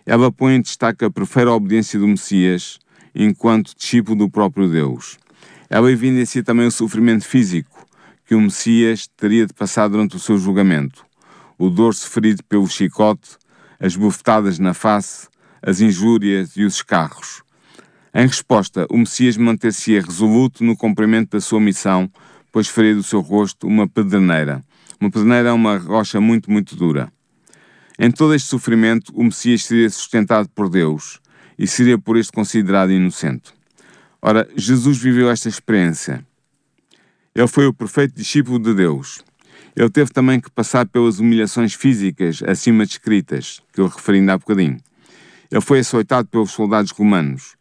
[0.05, 2.79] Ela põe em destaque a perfeita obediência do Messias
[3.13, 5.17] enquanto discípulo do próprio Deus.
[5.69, 7.85] Ela evidencia também o sofrimento físico
[8.25, 11.05] que o Messias teria de passar durante o seu julgamento,
[11.57, 13.37] o dorso ferido pelo chicote,
[13.81, 15.27] as bufetadas na face,
[15.61, 17.43] as injúrias e os escarros.
[18.13, 22.09] Em resposta, o Messias manter-se-ia resoluto no cumprimento da sua missão,
[22.53, 24.63] pois faria do seu rosto uma pedreneira.
[25.03, 27.11] Uma pedreneira é uma rocha muito, muito dura.
[27.99, 31.19] Em todo este sofrimento, o Messias seria sustentado por Deus
[31.59, 33.51] e seria por este considerado inocente.
[34.21, 36.25] Ora, Jesus viveu esta experiência.
[37.35, 39.21] Ele foi o perfeito discípulo de Deus.
[39.75, 44.37] Ele teve também que passar pelas humilhações físicas acima descritas, que eu referi ainda há
[44.37, 44.77] bocadinho.
[45.51, 47.57] Ele foi açoitado pelos soldados romanos.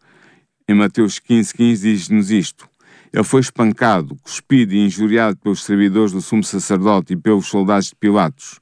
[0.68, 2.68] Em Mateus 15, 15 diz-nos isto.
[3.12, 7.94] Ele foi espancado, cuspido e injuriado pelos servidores do sumo sacerdote e pelos soldados de
[7.96, 8.58] Pilatos.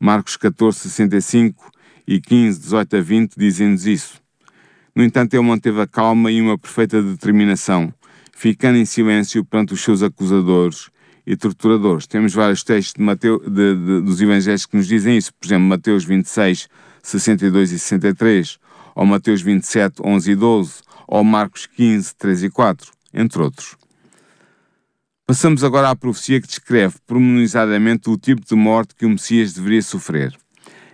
[0.00, 1.70] Marcos 14, 65
[2.06, 4.20] e 15, 18 a 20 dizem-nos isso.
[4.96, 7.94] No entanto, ele manteve a calma e uma perfeita determinação,
[8.32, 10.90] ficando em silêncio perante os seus acusadores
[11.24, 12.08] e torturadores.
[12.08, 15.32] Temos vários textos de Mateus, de, de, dos evangelhos que nos dizem isso.
[15.34, 16.68] Por exemplo, Mateus 26,
[17.00, 18.58] 62 e 63,
[18.96, 20.72] ou Mateus 27, 11 e 12,
[21.06, 23.83] ou Marcos 15, 3 e 4, entre outros.
[25.26, 29.80] Passamos agora à profecia que descreve pormenorizadamente o tipo de morte que o Messias deveria
[29.80, 30.36] sofrer.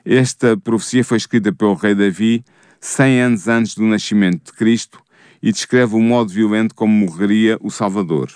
[0.05, 2.45] Esta profecia foi escrita pelo rei Davi
[2.81, 5.03] 100 anos antes do nascimento de Cristo
[5.43, 8.31] e descreve o modo violento como morreria o Salvador.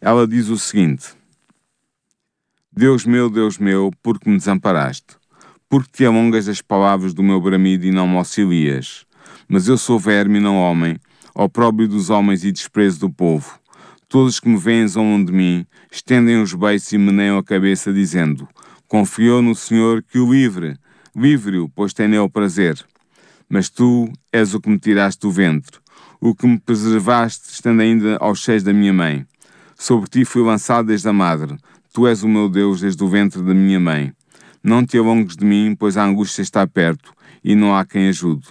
[0.00, 1.10] Ela diz o seguinte:
[2.72, 5.14] Deus meu, Deus meu, por que me desamparaste?
[5.68, 9.06] Por que te alongas as palavras do meu bramido e não me auxilias?
[9.46, 10.96] Mas eu sou verme e não homem,
[11.36, 13.59] opróbrio dos homens e desprezo do povo.
[14.10, 18.48] Todos que me veem zombam de mim, estendem os beiços e meneiam a cabeça, dizendo:
[18.88, 20.76] Confiou no Senhor que o livre,
[21.14, 22.84] livre-o, pois tem nele prazer.
[23.48, 25.78] Mas tu és o que me tiraste do ventre,
[26.20, 29.24] o que me preservaste, estando ainda aos seios da minha mãe.
[29.76, 31.56] Sobre ti fui lançado desde a madre,
[31.92, 34.12] tu és o meu Deus desde o ventre da minha mãe.
[34.60, 37.12] Não te alongues de mim, pois a angústia está perto,
[37.44, 38.48] e não há quem ajude.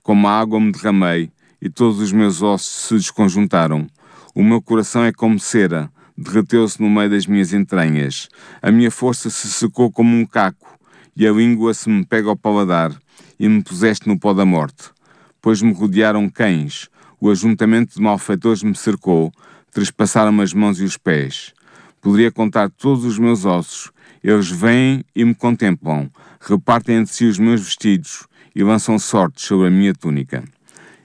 [0.00, 3.88] Como a água me derramei, e todos os meus ossos se desconjuntaram.
[4.34, 8.30] O meu coração é como cera, derreteu-se no meio das minhas entranhas.
[8.62, 10.78] A minha força se secou como um caco,
[11.14, 12.92] e a língua se me pega ao paladar,
[13.38, 14.90] e me puseste no pó da morte.
[15.42, 16.88] Pois me rodearam cães,
[17.20, 19.30] o ajuntamento de malfeitores me cercou,
[19.70, 21.52] trespassaram-me as mãos e os pés.
[22.00, 23.92] Poderia contar todos os meus ossos,
[24.24, 29.66] eles vêm e me contemplam, repartem entre si os meus vestidos e lançam sorte sobre
[29.66, 30.42] a minha túnica.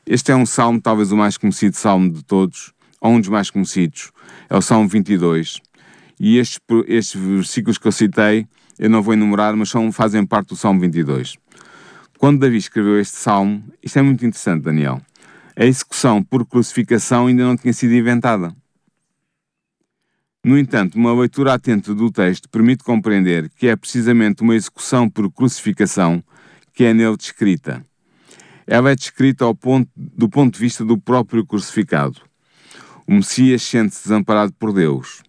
[0.06, 3.50] Este é um salmo, talvez o mais conhecido salmo de todos, ou um dos mais
[3.50, 4.12] conhecidos,
[4.50, 5.60] é o Salmo 22.
[6.20, 8.48] E estes, estes versículos que eu citei,
[8.80, 11.38] eu não vou enumerar, mas são, fazem parte do Salmo 22.
[12.18, 15.02] Quando Davi escreveu este salmo, isto é muito interessante, Daniel.
[15.56, 18.56] A execução por crucificação ainda não tinha sido inventada.
[20.44, 25.32] No entanto, uma leitura atenta do texto permite compreender que é precisamente uma execução por
[25.32, 26.24] crucificação
[26.74, 27.84] que é nele descrita.
[28.66, 32.22] Ela é descrita ponto, do ponto de vista do próprio crucificado.
[33.08, 35.24] O Messias sente-se desamparado por Deus.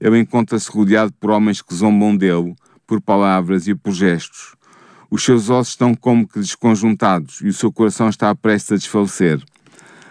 [0.00, 4.56] Ele encontra-se rodeado por homens que zombam dele, por palavras e por gestos.
[5.08, 9.40] Os seus ossos estão como que desconjuntados e o seu coração está prestes a desfalecer.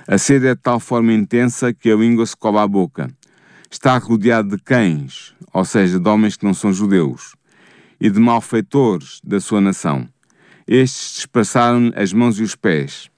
[0.07, 3.11] A sede é de tal forma intensa que a língua se cola à boca.
[3.69, 7.35] Está rodeado de cães, ou seja, de homens que não são judeus,
[7.99, 10.07] e de malfeitores da sua nação.
[10.65, 13.09] Estes despassaram as mãos e os pés.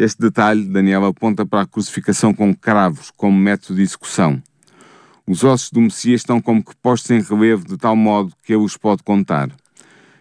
[0.00, 4.40] Este detalhe, Daniel aponta para a crucificação com cravos como método de execução.
[5.26, 8.62] Os ossos do Messias estão como que postos em relevo de tal modo que ele
[8.62, 9.50] os pode contar.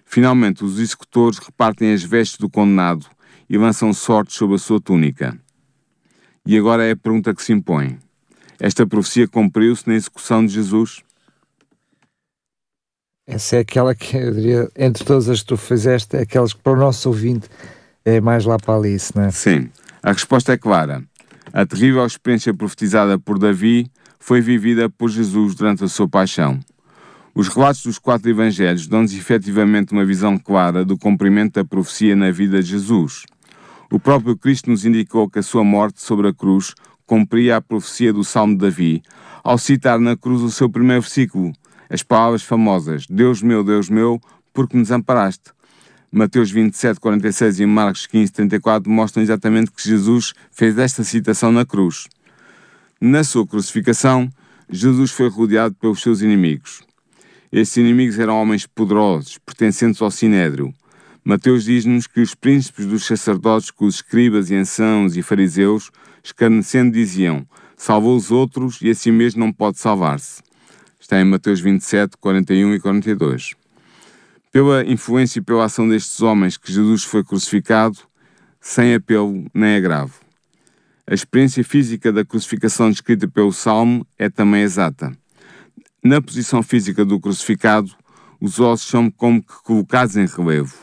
[0.03, 3.05] Finalmente, os executores repartem as vestes do condenado
[3.47, 5.39] e lançam sortes sobre a sua túnica.
[6.43, 7.99] E agora é a pergunta que se impõe.
[8.59, 11.03] Esta profecia cumpriu-se na execução de Jesus?
[13.27, 16.61] Essa é aquela que eu diria, entre todas as que tu fizeste, é aquelas que
[16.61, 17.47] para o nosso ouvinte
[18.08, 19.32] é mais lá para ali, não é?
[19.32, 19.70] Sim.
[20.02, 21.04] A resposta é clara.
[21.52, 26.58] A terrível experiência profetizada por Davi foi vivida por Jesus durante a sua paixão.
[27.36, 32.32] Os relatos dos quatro evangelhos dão-nos efetivamente uma visão clara do cumprimento da profecia na
[32.32, 33.26] vida de Jesus.
[33.91, 36.74] O próprio Cristo nos indicou que a sua morte sobre a cruz
[37.06, 39.04] cumpria a profecia do Salmo de Davi,
[39.43, 41.52] ao citar na cruz o seu primeiro versículo,
[41.89, 44.20] as palavras famosas: Deus meu, Deus meu,
[44.54, 45.57] por que nos amparaste?
[46.12, 51.65] Mateus 27, 46 e Marcos 15, 34 mostram exatamente que Jesus fez esta citação na
[51.65, 52.08] cruz.
[53.00, 54.30] Na sua crucificação,
[54.70, 56.82] Jesus foi rodeado pelos seus inimigos.
[57.52, 60.74] Estes inimigos eram homens poderosos, pertencentes ao Sinédrio,
[61.28, 65.91] Mateus diz-nos que os príncipes dos sacerdotes, com os escribas e anciãos e fariseus,
[66.24, 70.41] escarnecendo, diziam: Salvou os outros e assim mesmo não pode salvar-se.
[70.98, 73.56] Está em Mateus 27, 41 e 42.
[74.51, 77.97] Pela influência e pela ação destes homens que Jesus foi crucificado,
[78.60, 80.13] sem apelo nem agravo.
[81.10, 85.15] A experiência física da crucificação descrita pelo Salmo é também exata.
[86.03, 87.91] Na posição física do crucificado,
[88.39, 90.75] os ossos são como que colocados em relevo.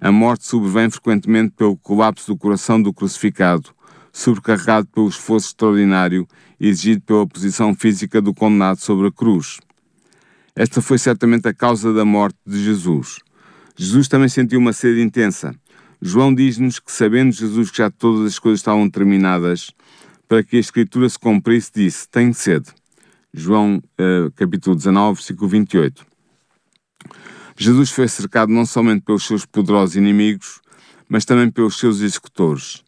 [0.00, 3.70] A morte sobrevém frequentemente pelo colapso do coração do crucificado,
[4.12, 6.26] sobrecarregado pelo esforço extraordinário
[6.60, 9.58] exigido pela posição física do condenado sobre a cruz.
[10.56, 13.18] Esta foi certamente a causa da morte de Jesus.
[13.76, 15.52] Jesus também sentiu uma sede intensa.
[16.00, 19.72] João diz-nos que, sabendo Jesus que já todas as coisas estavam terminadas,
[20.28, 22.66] para que a Escritura se cumprisse, disse: Tenho sede.
[23.32, 26.06] João, uh, capítulo 19, versículo 28.
[27.56, 30.60] Jesus foi cercado não somente pelos seus poderosos inimigos,
[31.08, 32.84] mas também pelos seus executores.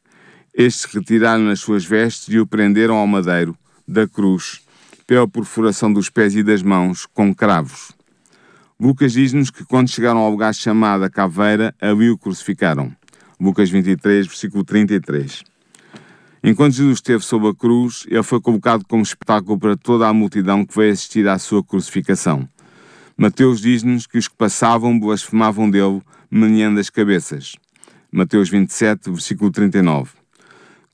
[0.55, 4.61] Estes retiraram as suas vestes e o prenderam ao madeiro da cruz,
[5.07, 7.93] pela perfuração dos pés e das mãos, com cravos.
[8.79, 12.93] Lucas diz-nos que quando chegaram ao lugar chamado a Caveira, ali o crucificaram.
[13.41, 15.43] Lucas 23, versículo 33.
[16.43, 20.65] Enquanto Jesus esteve sob a cruz, ele foi colocado como espetáculo para toda a multidão
[20.65, 22.49] que veio assistir à sua crucificação.
[23.17, 27.57] Mateus diz-nos que os que passavam blasfemavam dele, meneando as cabeças.
[28.13, 30.26] Mateus 27, versículo 39.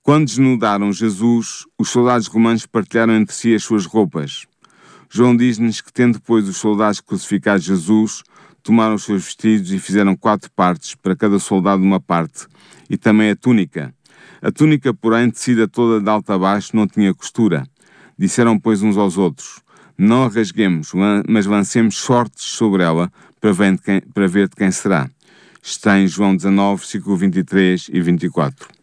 [0.04, 4.46] Quando desnudaram Jesus, os soldados romanos partilharam entre si as suas roupas.
[5.08, 8.24] João diz-nos que, tendo depois os soldados crucificado Jesus,
[8.64, 12.48] tomaram os seus vestidos e fizeram quatro partes, para cada soldado uma parte,
[12.90, 13.94] e também a túnica.
[14.42, 17.64] A túnica, porém, tecida toda de alto a baixo, não tinha costura.
[18.18, 19.60] Disseram, pois, uns aos outros:
[19.96, 20.90] não a rasguemos,
[21.28, 23.08] mas lancemos sortes sobre ela
[23.40, 25.08] para ver, de quem, para ver de quem será.
[25.62, 28.81] Está em João 19, versículo 23 e 24.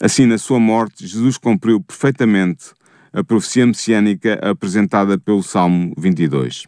[0.00, 2.66] Assim, na sua morte, Jesus cumpriu perfeitamente
[3.12, 6.64] a profecia messiânica apresentada pelo Salmo 22.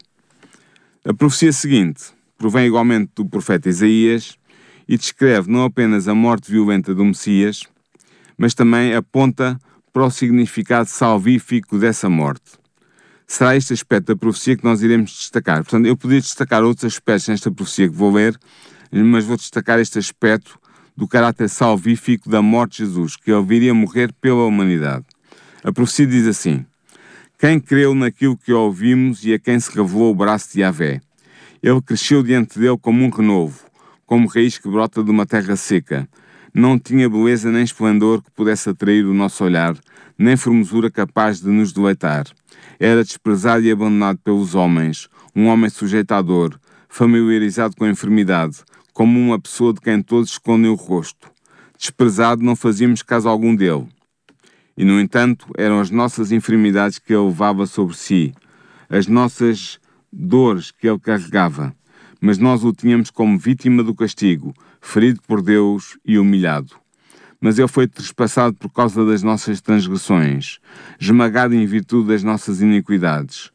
[1.04, 2.04] A profecia seguinte
[2.36, 4.36] provém igualmente do profeta Isaías
[4.88, 7.64] e descreve não apenas a morte violenta do Messias,
[8.36, 9.58] mas também aponta
[9.92, 12.60] para o significado salvífico dessa morte
[13.30, 15.58] será este aspecto da profecia que nós iremos destacar.
[15.58, 18.36] Portanto, eu poderia destacar outros aspectos nesta profecia que vou ler,
[18.90, 20.58] mas vou destacar este aspecto
[21.00, 25.06] do caráter salvífico da morte de Jesus, que ele viria morrer pela humanidade.
[25.64, 26.66] A profecia diz assim:
[27.38, 31.00] Quem creu naquilo que ouvimos e a quem se revelou o braço de Yahvé?
[31.62, 33.60] Ele cresceu diante dele como um renovo,
[34.04, 36.06] como raiz que brota de uma terra seca.
[36.52, 39.74] Não tinha beleza nem esplendor que pudesse atrair o nosso olhar,
[40.18, 42.26] nem formosura capaz de nos deleitar.
[42.78, 46.60] Era desprezado e abandonado pelos homens, um homem sujeito à dor,
[46.90, 48.58] familiarizado com a enfermidade,
[48.92, 51.30] como uma pessoa de quem todos escondem o rosto.
[51.78, 53.88] Desprezado, não fazíamos caso algum dele.
[54.76, 58.34] E, no entanto, eram as nossas enfermidades que ele levava sobre si,
[58.88, 59.78] as nossas
[60.12, 61.74] dores que ele carregava.
[62.20, 66.80] Mas nós o tínhamos como vítima do castigo, ferido por Deus e humilhado
[67.40, 70.58] mas ele foi trespassado por causa das nossas transgressões,
[71.00, 73.50] esmagado em virtude das nossas iniquidades.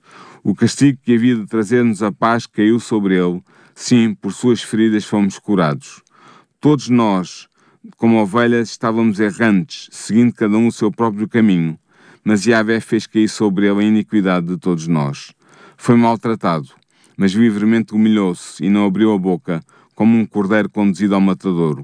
[0.48, 3.41] O castigo que havia de trazer-nos a paz caiu sobre ele,
[3.74, 6.04] sim, por suas feridas fomos curados.
[6.62, 7.48] Todos nós
[7.98, 11.80] como ovelhas estávamos errantes, seguindo cada um o seu próprio caminho,
[12.24, 15.34] mas Yahvé fez cair sobre ele a iniquidade de todos nós.
[15.78, 16.70] Foi maltratado,
[17.18, 19.64] mas livremente humilhou-se e não abriu a boca,
[19.96, 21.84] como um cordeiro conduzido ao matadouro.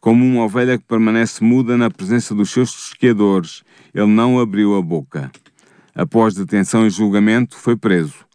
[0.00, 3.62] Como uma ovelha que permanece muda na presença dos seus tosqueadores,
[3.94, 5.30] ele não abriu a boca.
[5.94, 8.26] Após detenção e julgamento, foi preso.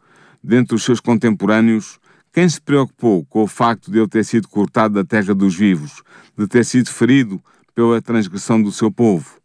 [0.44, 2.00] Dentre os seus contemporâneos,
[2.32, 6.04] quem se preocupou com o facto de ele ter sido cortado da terra dos vivos,
[6.38, 7.42] de ter sido ferido
[7.74, 9.40] pela transgressão do seu povo?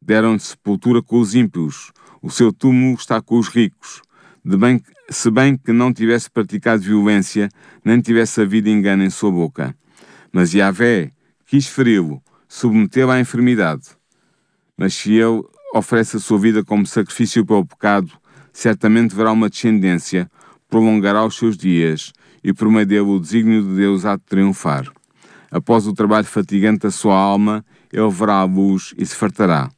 [0.00, 1.90] Deram-lhe sepultura com os ímpios,
[2.22, 4.02] o seu túmulo está com os ricos.
[4.44, 7.48] Bem, se bem que não tivesse praticado violência,
[7.84, 9.76] nem tivesse havido engano em sua boca.
[10.32, 11.10] Mas Yahvé
[11.44, 13.88] quis feri-lo, submetê-lo à enfermidade.
[14.76, 15.42] Mas se ele
[15.78, 18.10] oferece a sua vida como sacrifício pelo pecado,
[18.52, 20.30] certamente verá uma descendência,
[20.68, 22.12] prolongará os seus dias,
[22.42, 24.90] e por meio dele o desígnio de Deus há de triunfar.
[25.50, 29.70] Após o trabalho fatigante da sua alma, ele verá a luz e se fartará.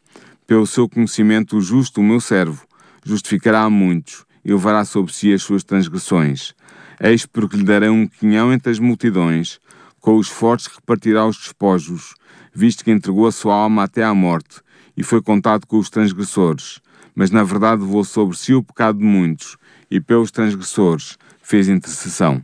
[0.46, 2.66] Pelo seu conhecimento, o justo, o meu servo,
[3.04, 6.54] justificará a muitos e levará sobre si as suas transgressões.
[7.00, 9.60] Eis porque lhe darei um quinhão entre as multidões,
[10.00, 12.14] com os fortes repartirá os despojos,
[12.54, 14.60] visto que entregou a sua alma até à morte
[14.98, 16.80] e foi contado com os transgressores.
[17.14, 19.56] Mas na verdade levou sobre si o pecado de muitos
[19.88, 22.42] e pelos transgressores fez intercessão.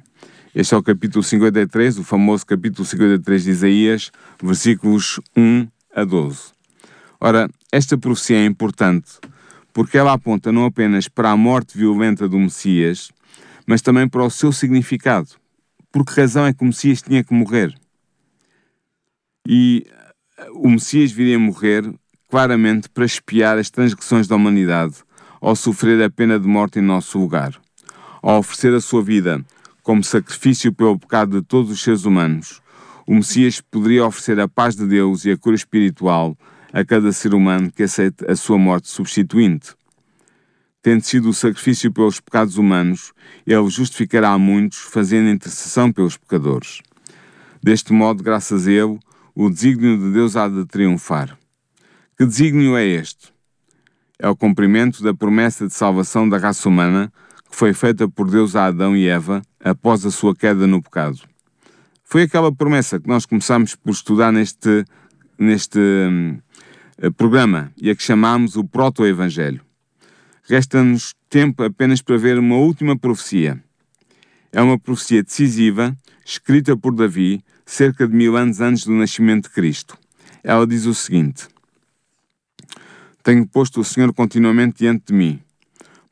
[0.55, 6.53] Este é o capítulo 53, o famoso capítulo 53 de Isaías, versículos 1 a 12.
[7.21, 9.19] Ora, esta profecia é importante
[9.73, 13.11] porque ela aponta não apenas para a morte violenta do Messias,
[13.67, 15.31] mas também para o seu significado.
[15.91, 17.75] Por que razão é que o Messias tinha que morrer?
[19.45, 19.85] E
[20.53, 21.93] o Messias viria morrer
[22.35, 24.97] claramente para espiar as transgressões da humanidade,
[25.41, 27.55] ao sofrer a pena de morte em nosso lugar,
[28.21, 29.41] ao oferecer a sua vida
[29.85, 32.61] como sacrifício pelo pecado de todos os seres humanos.
[33.07, 36.37] O Messias poderia oferecer a paz de Deus e a cura espiritual
[36.73, 39.73] a cada ser humano que aceite a sua morte substituinte.
[40.83, 43.13] Tendo sido o sacrifício pelos pecados humanos,
[43.47, 46.83] ele justificará a muitos, fazendo intercessão pelos pecadores.
[47.63, 48.99] Deste modo, graças a ele,
[49.37, 51.39] o desígnio de Deus há de triunfar.
[52.17, 53.33] Que desígnio é este?
[54.19, 57.13] É o cumprimento da promessa de salvação da raça humana
[57.51, 61.19] que foi feita por Deus a Adão e Eva após a sua queda no pecado.
[62.05, 64.85] Foi aquela promessa que nós começamos por estudar neste,
[65.37, 66.39] neste hum,
[67.17, 69.61] programa e a que chamamos o Proto-Evangelho.
[70.49, 73.61] Resta-nos tempo apenas para ver uma última profecia.
[74.53, 79.55] É uma profecia decisiva, escrita por Davi, cerca de mil anos antes do nascimento de
[79.55, 79.99] Cristo.
[80.45, 81.49] Ela diz o seguinte:
[83.25, 85.41] tenho posto o Senhor continuamente diante de mim.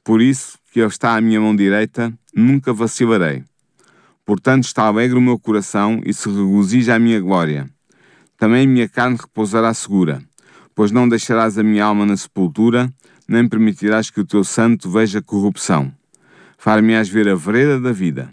[0.02, 3.44] Por isso que Ele está à minha mão direita, nunca vacilarei.
[4.24, 7.68] Portanto, está alegre o meu coração e se regozija a minha glória.
[8.38, 10.22] Também minha carne repousará segura,
[10.74, 12.90] pois não deixarás a minha alma na sepultura,
[13.28, 15.92] nem permitirás que o teu santo veja corrupção.
[16.56, 18.30] Far-me-ás ver a vereda da vida.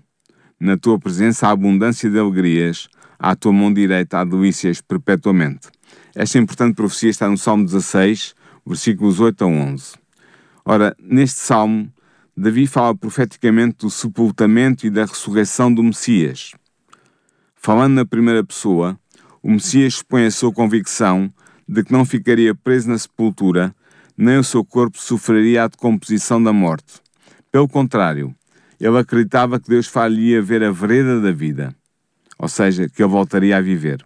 [0.58, 2.88] Na tua presença há abundância de alegrias,
[3.20, 5.68] à tua mão direita há delícias perpetuamente.
[6.16, 8.39] Esta importante profecia está no Salmo 16,
[8.70, 9.93] versículos 8 a 11.
[10.63, 11.91] Ora, neste salmo,
[12.38, 16.51] Davi fala profeticamente do sepultamento e da ressurreição do Messias.
[17.55, 18.97] Falando na primeira pessoa,
[19.41, 21.34] o Messias expõe a sua convicção
[21.67, 23.76] de que não ficaria preso na sepultura,
[24.15, 27.01] nem o seu corpo sofreria a decomposição da morte.
[27.51, 28.36] Pelo contrário,
[28.80, 31.76] ele acreditava que Deus faria ver a vereda da vida,
[32.38, 34.05] ou seja, que ele voltaria a viver.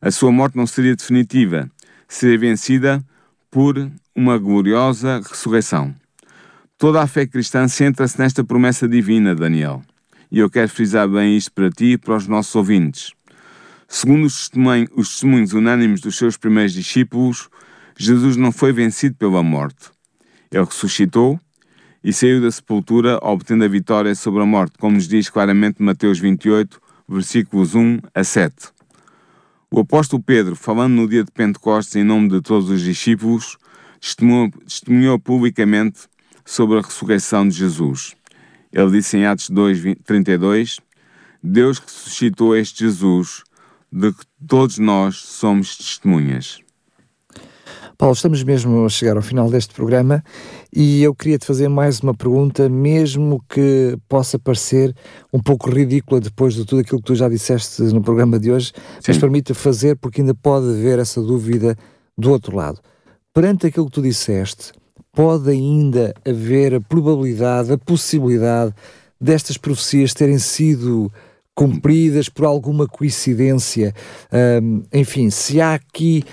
[0.00, 1.68] A sua morte não seria definitiva,
[2.06, 3.04] seria vencida
[3.52, 5.94] por uma gloriosa ressurreição.
[6.78, 9.82] Toda a fé cristã centra-se nesta promessa divina, Daniel.
[10.30, 13.12] E eu quero frisar bem isto para ti e para os nossos ouvintes.
[13.86, 17.50] Segundo os testemunhos, os testemunhos unânimes dos seus primeiros discípulos,
[17.98, 19.90] Jesus não foi vencido pela morte.
[20.50, 21.38] Ele ressuscitou
[22.02, 26.18] e saiu da sepultura, obtendo a vitória sobre a morte, como nos diz claramente Mateus
[26.18, 28.54] 28, versículos 1 a 7.
[29.74, 33.56] O apóstolo Pedro, falando no dia de Pentecostes em nome de todos os discípulos,
[33.98, 36.00] testemunhou, testemunhou publicamente
[36.44, 38.14] sobre a ressurreição de Jesus.
[38.70, 40.78] Ele disse em Atos 2, 32:
[41.42, 43.44] Deus ressuscitou este Jesus,
[43.90, 46.61] de que todos nós somos testemunhas.
[48.02, 50.24] Paulo, estamos mesmo a chegar ao final deste programa
[50.74, 54.92] e eu queria te fazer mais uma pergunta, mesmo que possa parecer
[55.32, 58.72] um pouco ridícula depois de tudo aquilo que tu já disseste no programa de hoje,
[58.94, 59.02] Sim.
[59.06, 61.78] mas permita fazer porque ainda pode haver essa dúvida
[62.18, 62.80] do outro lado.
[63.32, 64.72] Perante aquilo que tu disseste,
[65.12, 68.74] pode ainda haver a probabilidade, a possibilidade
[69.20, 71.08] destas profecias terem sido
[71.54, 73.94] cumpridas por alguma coincidência.
[74.60, 76.24] Um, enfim, se há aqui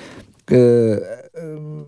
[0.52, 1.29] uh,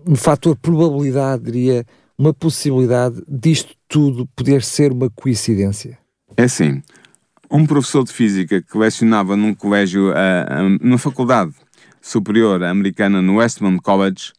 [0.06, 1.84] um fator probabilidade, diria,
[2.18, 5.98] uma possibilidade disto tudo poder ser uma coincidência?
[6.36, 6.82] É sim.
[7.50, 11.52] Um professor de física que lecionava num colégio, uh, uh, numa faculdade
[12.00, 14.32] superior americana no Westmont College,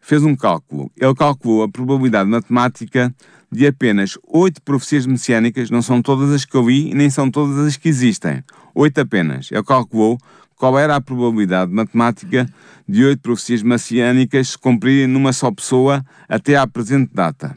[0.00, 0.90] fez um cálculo.
[1.00, 3.14] Ele calculou a probabilidade matemática
[3.50, 7.30] de apenas oito profecias messiânicas, não são todas as que eu li e nem são
[7.30, 8.42] todas as que existem.
[8.74, 9.50] Oito apenas.
[9.50, 10.18] Ele calculou
[10.58, 12.46] qual era a probabilidade matemática
[12.86, 17.56] de oito profecias messiânicas se cumprirem numa só pessoa até à presente data.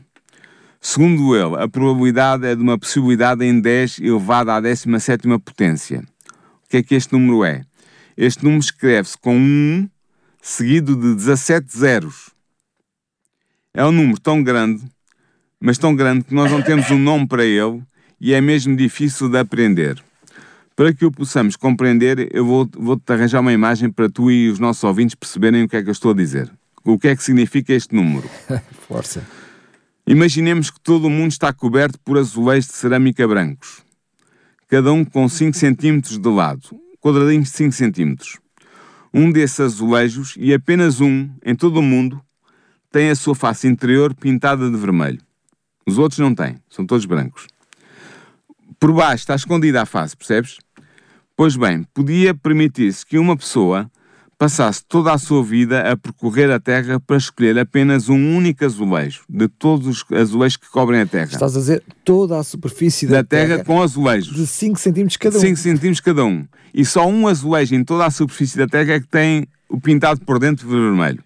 [0.79, 6.03] Segundo ele, a probabilidade é de uma possibilidade em 10 elevada à 17 potência.
[6.63, 7.63] O que é que este número é?
[8.15, 9.89] Este número escreve-se com 1
[10.41, 12.31] seguido de 17 zeros.
[13.73, 14.83] É um número tão grande,
[15.59, 17.81] mas tão grande que nós não temos um nome para ele
[18.19, 20.03] e é mesmo difícil de aprender.
[20.75, 24.59] Para que o possamos compreender, eu vou-te vou arranjar uma imagem para tu e os
[24.59, 26.51] nossos ouvintes perceberem o que é que eu estou a dizer.
[26.83, 28.27] O que é que significa este número?
[28.87, 29.25] Força.
[30.07, 33.83] Imaginemos que todo o mundo está coberto por azulejos de cerâmica brancos,
[34.67, 36.61] cada um com 5 cm de lado,
[36.99, 38.15] quadradinhos de 5 cm.
[39.13, 42.21] Um desses azulejos, e apenas um em todo o mundo,
[42.91, 45.21] tem a sua face interior pintada de vermelho.
[45.85, 47.47] Os outros não têm, são todos brancos.
[48.81, 50.57] Por baixo está escondida a face, percebes?
[51.37, 53.87] Pois bem, podia permitir-se que uma pessoa
[54.39, 59.21] passasse toda a sua vida a percorrer a Terra para escolher apenas um único azulejo,
[59.29, 61.29] de todos os azulejos que cobrem a Terra.
[61.31, 64.35] Estás a dizer toda a superfície da, da terra, terra, com azulejos.
[64.35, 65.41] De 5 centímetros cada um.
[65.41, 66.47] 5 centímetros cada um.
[66.73, 70.21] E só um azulejo em toda a superfície da Terra é que tem o pintado
[70.21, 71.23] por dentro de vermelho.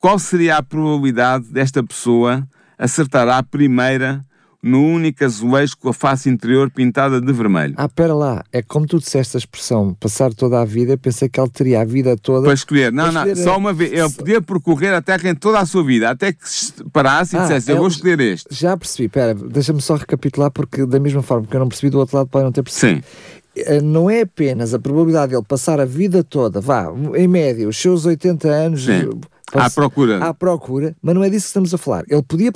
[0.00, 2.44] Qual seria a probabilidade desta pessoa
[2.76, 4.26] acertar à primeira
[4.62, 7.74] no único azulejo com a face interior pintada de vermelho.
[7.76, 11.40] Ah, pera lá, é como tu disseste a expressão, passar toda a vida, pensei que
[11.40, 12.44] ele teria a vida toda...
[12.44, 13.44] Para escolher, não, não, escolher...
[13.44, 16.44] só uma vez, ele podia percorrer a Terra em toda a sua vida, até que
[16.92, 18.46] parasse e ah, dissesse, eu vou escolher este.
[18.50, 21.98] Já percebi, pera, deixa-me só recapitular, porque da mesma forma que eu não percebi, do
[21.98, 23.04] outro lado pode não ter percebido.
[23.04, 23.32] Sim.
[23.56, 27.68] Eh, não é apenas a probabilidade de ele passar a vida toda, vá, em média,
[27.68, 29.10] os seus 80 anos, Sim
[29.52, 30.24] à procura.
[30.24, 32.04] À procura, mas não é disso que estamos a falar.
[32.08, 32.50] Ele podia,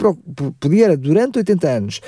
[0.59, 2.01] podia durante 80 anos,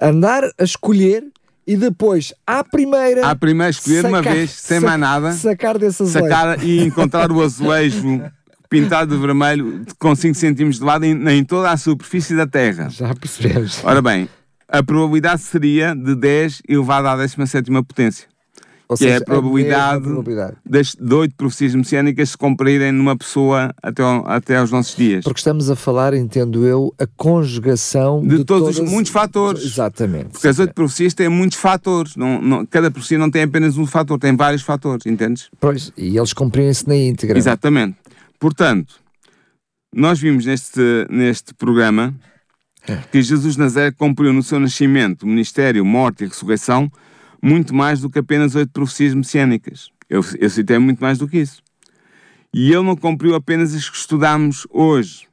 [0.00, 1.24] andar a escolher
[1.66, 3.26] e depois, à primeira.
[3.26, 5.32] À primeira, escolher sacar, uma vez, sem mais nada.
[5.32, 6.28] Sacar desse azulejo.
[6.28, 8.22] Sacar e encontrar o azulejo
[8.70, 12.88] pintado de vermelho com 5 cm de lado em, em, toda a superfície da Terra.
[12.88, 13.84] Já percebes.
[13.84, 14.28] Ora bem,
[14.68, 18.26] a probabilidade seria de 10 elevado à 17 potência.
[18.88, 20.56] Ou que seja, é a probabilidade, a probabilidade.
[20.64, 25.24] Das, de oito profecias messiânicas se cumprirem numa pessoa até, ao, até aos nossos dias.
[25.24, 28.90] Porque estamos a falar, entendo eu, a conjugação de, de todos todas...
[28.90, 29.62] muitos fatores.
[29.62, 30.30] Exatamente.
[30.30, 32.16] Porque as oito profecias têm muitos fatores.
[32.16, 35.50] Não, não, cada profecia não tem apenas um fator, tem vários fatores, entendes?
[35.60, 37.36] Pois, e eles cumprem-se na íntegra.
[37.36, 37.98] Exatamente.
[38.40, 38.94] Portanto,
[39.94, 40.80] nós vimos neste,
[41.10, 42.14] neste programa
[42.86, 42.96] é.
[43.12, 46.90] que Jesus Nazaré cumpriu no seu nascimento, ministério, morte e ressurreição
[47.42, 49.90] muito mais do que apenas oito profecias messiânicas.
[50.08, 51.62] Eu, eu citei muito mais do que isso.
[52.52, 55.26] E ele não cumpriu apenas as que estudamos hoje.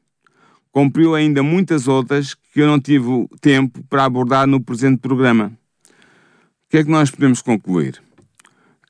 [0.71, 5.53] Cumpriu ainda muitas outras que eu não tive tempo para abordar no presente programa.
[5.87, 8.01] O que é que nós podemos concluir?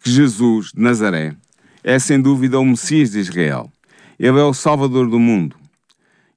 [0.01, 1.35] Que Jesus de Nazaré
[1.83, 3.71] é sem dúvida o Messias de Israel.
[4.17, 5.55] Ele é o Salvador do mundo.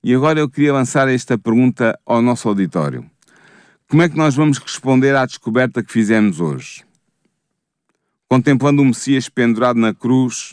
[0.05, 3.09] E agora eu queria lançar esta pergunta ao nosso auditório.
[3.91, 6.85] Como é que nós vamos responder à descoberta que fizemos hoje?
[8.29, 10.53] Contemplando o Messias pendurado na cruz,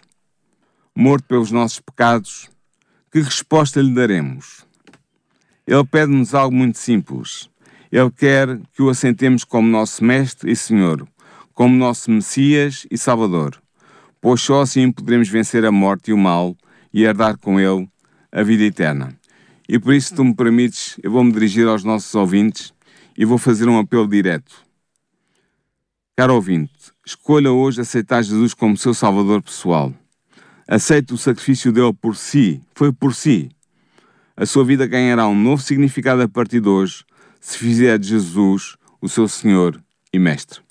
[0.96, 2.50] morto pelos nossos pecados,
[3.12, 4.66] que resposta lhe daremos?
[5.68, 7.50] Ele pede-nos algo muito simples.
[7.92, 11.06] Ele quer que o assentemos como nosso Mestre e Senhor,
[11.54, 13.62] como nosso Messias e Salvador,
[14.22, 16.56] pois só assim poderemos vencer a morte e o mal
[16.94, 17.86] e herdar com ele
[18.32, 19.14] a vida eterna.
[19.68, 22.74] E por isso, se tu me permites, eu vou me dirigir aos nossos ouvintes
[23.18, 24.64] e vou fazer um apelo direto.
[26.18, 26.72] Caro ouvinte,
[27.06, 29.94] escolha hoje aceitar Jesus como seu Salvador pessoal.
[30.68, 33.52] Aceite o sacrifício dele por si, foi por si.
[34.36, 37.06] A sua vida ganhará um novo significado a partir de hoje,
[37.40, 40.65] se fizer de Jesus o seu Senhor e Mestre.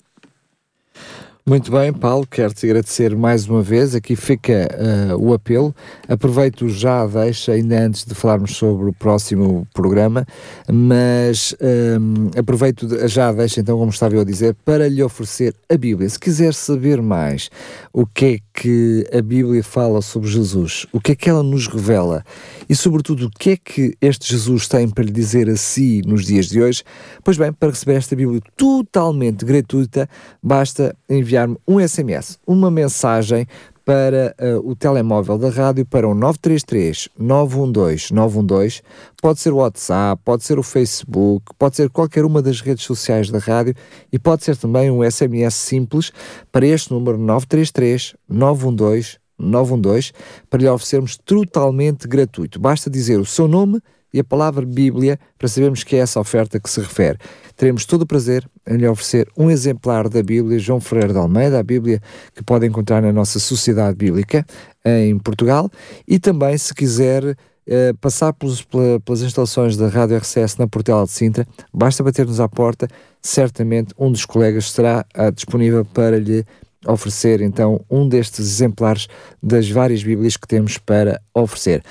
[1.47, 3.93] Muito bem, Paulo, quero-te agradecer mais uma vez.
[3.93, 4.67] Aqui fica
[5.13, 5.75] uh, o apelo.
[6.09, 10.25] Aproveito já, deixa, ainda antes de falarmos sobre o próximo programa,
[10.67, 15.53] mas um, ehm, aproveito já, deixa então, como estava eu a dizer, para lhe oferecer
[15.69, 16.09] a Bíblia.
[16.09, 17.51] Se quiser saber mais
[17.93, 21.67] o que é que a Bíblia fala sobre Jesus, o que é que ela nos
[21.67, 22.23] revela
[22.67, 26.25] e, sobretudo, o que é que este Jesus tem para lhe dizer a si nos
[26.25, 26.81] dias de hoje,
[27.23, 30.09] pois bem, para receber esta Bíblia totalmente gratuita,
[30.41, 33.45] basta enviar enviar-me um SMS, uma mensagem
[33.83, 38.81] para uh, o telemóvel da rádio para o 933 912 912.
[39.21, 43.29] Pode ser o WhatsApp, pode ser o Facebook, pode ser qualquer uma das redes sociais
[43.29, 43.75] da rádio
[44.11, 46.11] e pode ser também um SMS simples
[46.51, 50.13] para este número 933 912 912
[50.49, 52.59] para lhe oferecermos totalmente gratuito.
[52.59, 53.81] Basta dizer o seu nome
[54.15, 57.19] e a palavra Bíblia para sabermos que é essa oferta que se refere.
[57.57, 61.59] Teremos todo o prazer em lhe oferecer um exemplar da Bíblia João Ferreira de Almeida,
[61.59, 62.01] a Bíblia
[62.33, 64.45] que pode encontrar na nossa Sociedade Bíblica
[64.85, 65.69] em Portugal
[66.07, 67.35] e também, se quiser,
[67.67, 68.61] eh, passar pelos,
[69.03, 72.87] pelas instalações da Rádio RCS na Portela de Sintra, basta bater-nos à porta,
[73.21, 76.45] certamente um dos colegas estará ah, disponível para lhe
[76.87, 79.07] oferecer então um destes exemplares
[79.41, 81.83] das várias Bíblias que temos para oferecer.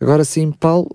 [0.00, 0.90] Agora sim, Paulo,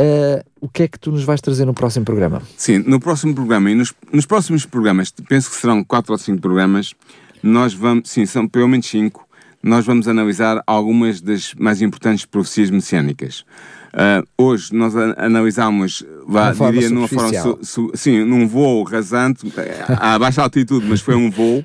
[0.00, 2.40] Uh, o que é que tu nos vais trazer no próximo programa?
[2.56, 6.40] Sim, no próximo programa e nos, nos próximos programas, penso que serão quatro ou cinco
[6.40, 6.94] programas,
[7.42, 9.28] nós vamos, sim, são pelo menos cinco,
[9.62, 13.44] nós vamos analisar algumas das mais importantes profecias messiânicas.
[13.92, 19.52] Uh, hoje nós analisámos, lá, diria, numa forma, su, su, sim, num voo rasante,
[19.88, 21.62] a baixa altitude, mas foi um voo,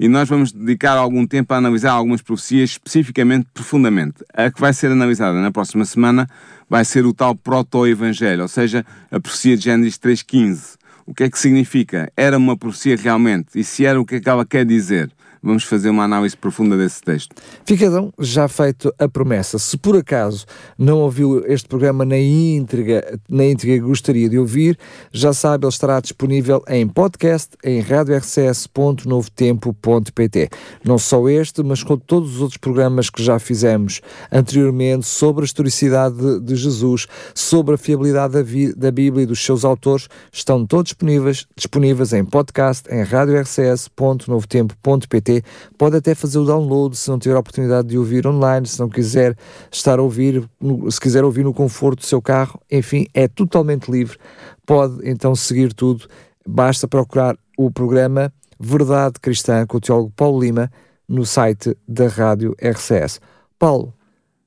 [0.00, 4.24] e nós vamos dedicar algum tempo a analisar algumas profecias especificamente, profundamente.
[4.32, 6.26] A que vai ser analisada na próxima semana
[6.70, 10.78] vai ser o tal proto-evangelho, ou seja, a profecia de Gênesis 3.15.
[11.04, 12.10] O que é que significa?
[12.16, 13.48] Era uma profecia realmente?
[13.54, 15.10] E se era, o que é que ela quer dizer?
[15.42, 17.34] Vamos fazer uma análise profunda desse texto.
[17.64, 19.58] Fica então já feito a promessa.
[19.58, 20.46] Se por acaso
[20.78, 24.78] não ouviu este programa na íntegra, na íntegra gostaria de ouvir,
[25.12, 30.50] já sabe, ele estará disponível em podcast em radiorcs.novotempo.pt.
[30.84, 35.46] Não só este, mas com todos os outros programas que já fizemos anteriormente sobre a
[35.46, 38.42] historicidade de, Jesus, sobre a fiabilidade da,
[38.76, 45.29] da Bíblia e dos seus autores, estão todos disponíveis, disponíveis em podcast em radiorcs.novotempo.pt
[45.76, 48.88] Pode até fazer o download se não tiver a oportunidade de ouvir online, se não
[48.88, 49.36] quiser
[49.70, 50.48] estar a ouvir,
[50.90, 54.18] se quiser ouvir no conforto do seu carro, enfim, é totalmente livre.
[54.66, 56.06] Pode então seguir tudo.
[56.46, 60.70] Basta procurar o programa Verdade Cristã com o teólogo Paulo Lima
[61.08, 63.20] no site da Rádio RCS.
[63.58, 63.92] Paulo,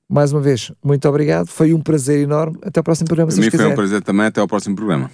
[0.10, 1.48] mais uma vez, muito obrigado.
[1.48, 2.58] Foi um prazer enorme.
[2.62, 3.32] Até o próximo programa.
[3.32, 4.26] Para mim foi um prazer também.
[4.26, 5.10] Até ao próximo programa.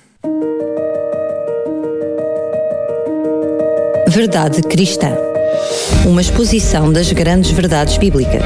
[4.10, 5.29] Verdade Cristã
[6.06, 8.44] uma exposição das grandes verdades bíblicas.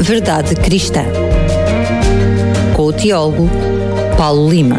[0.00, 1.04] Verdade Cristã.
[2.74, 3.48] Com o teólogo
[4.16, 4.76] Paulo Lima.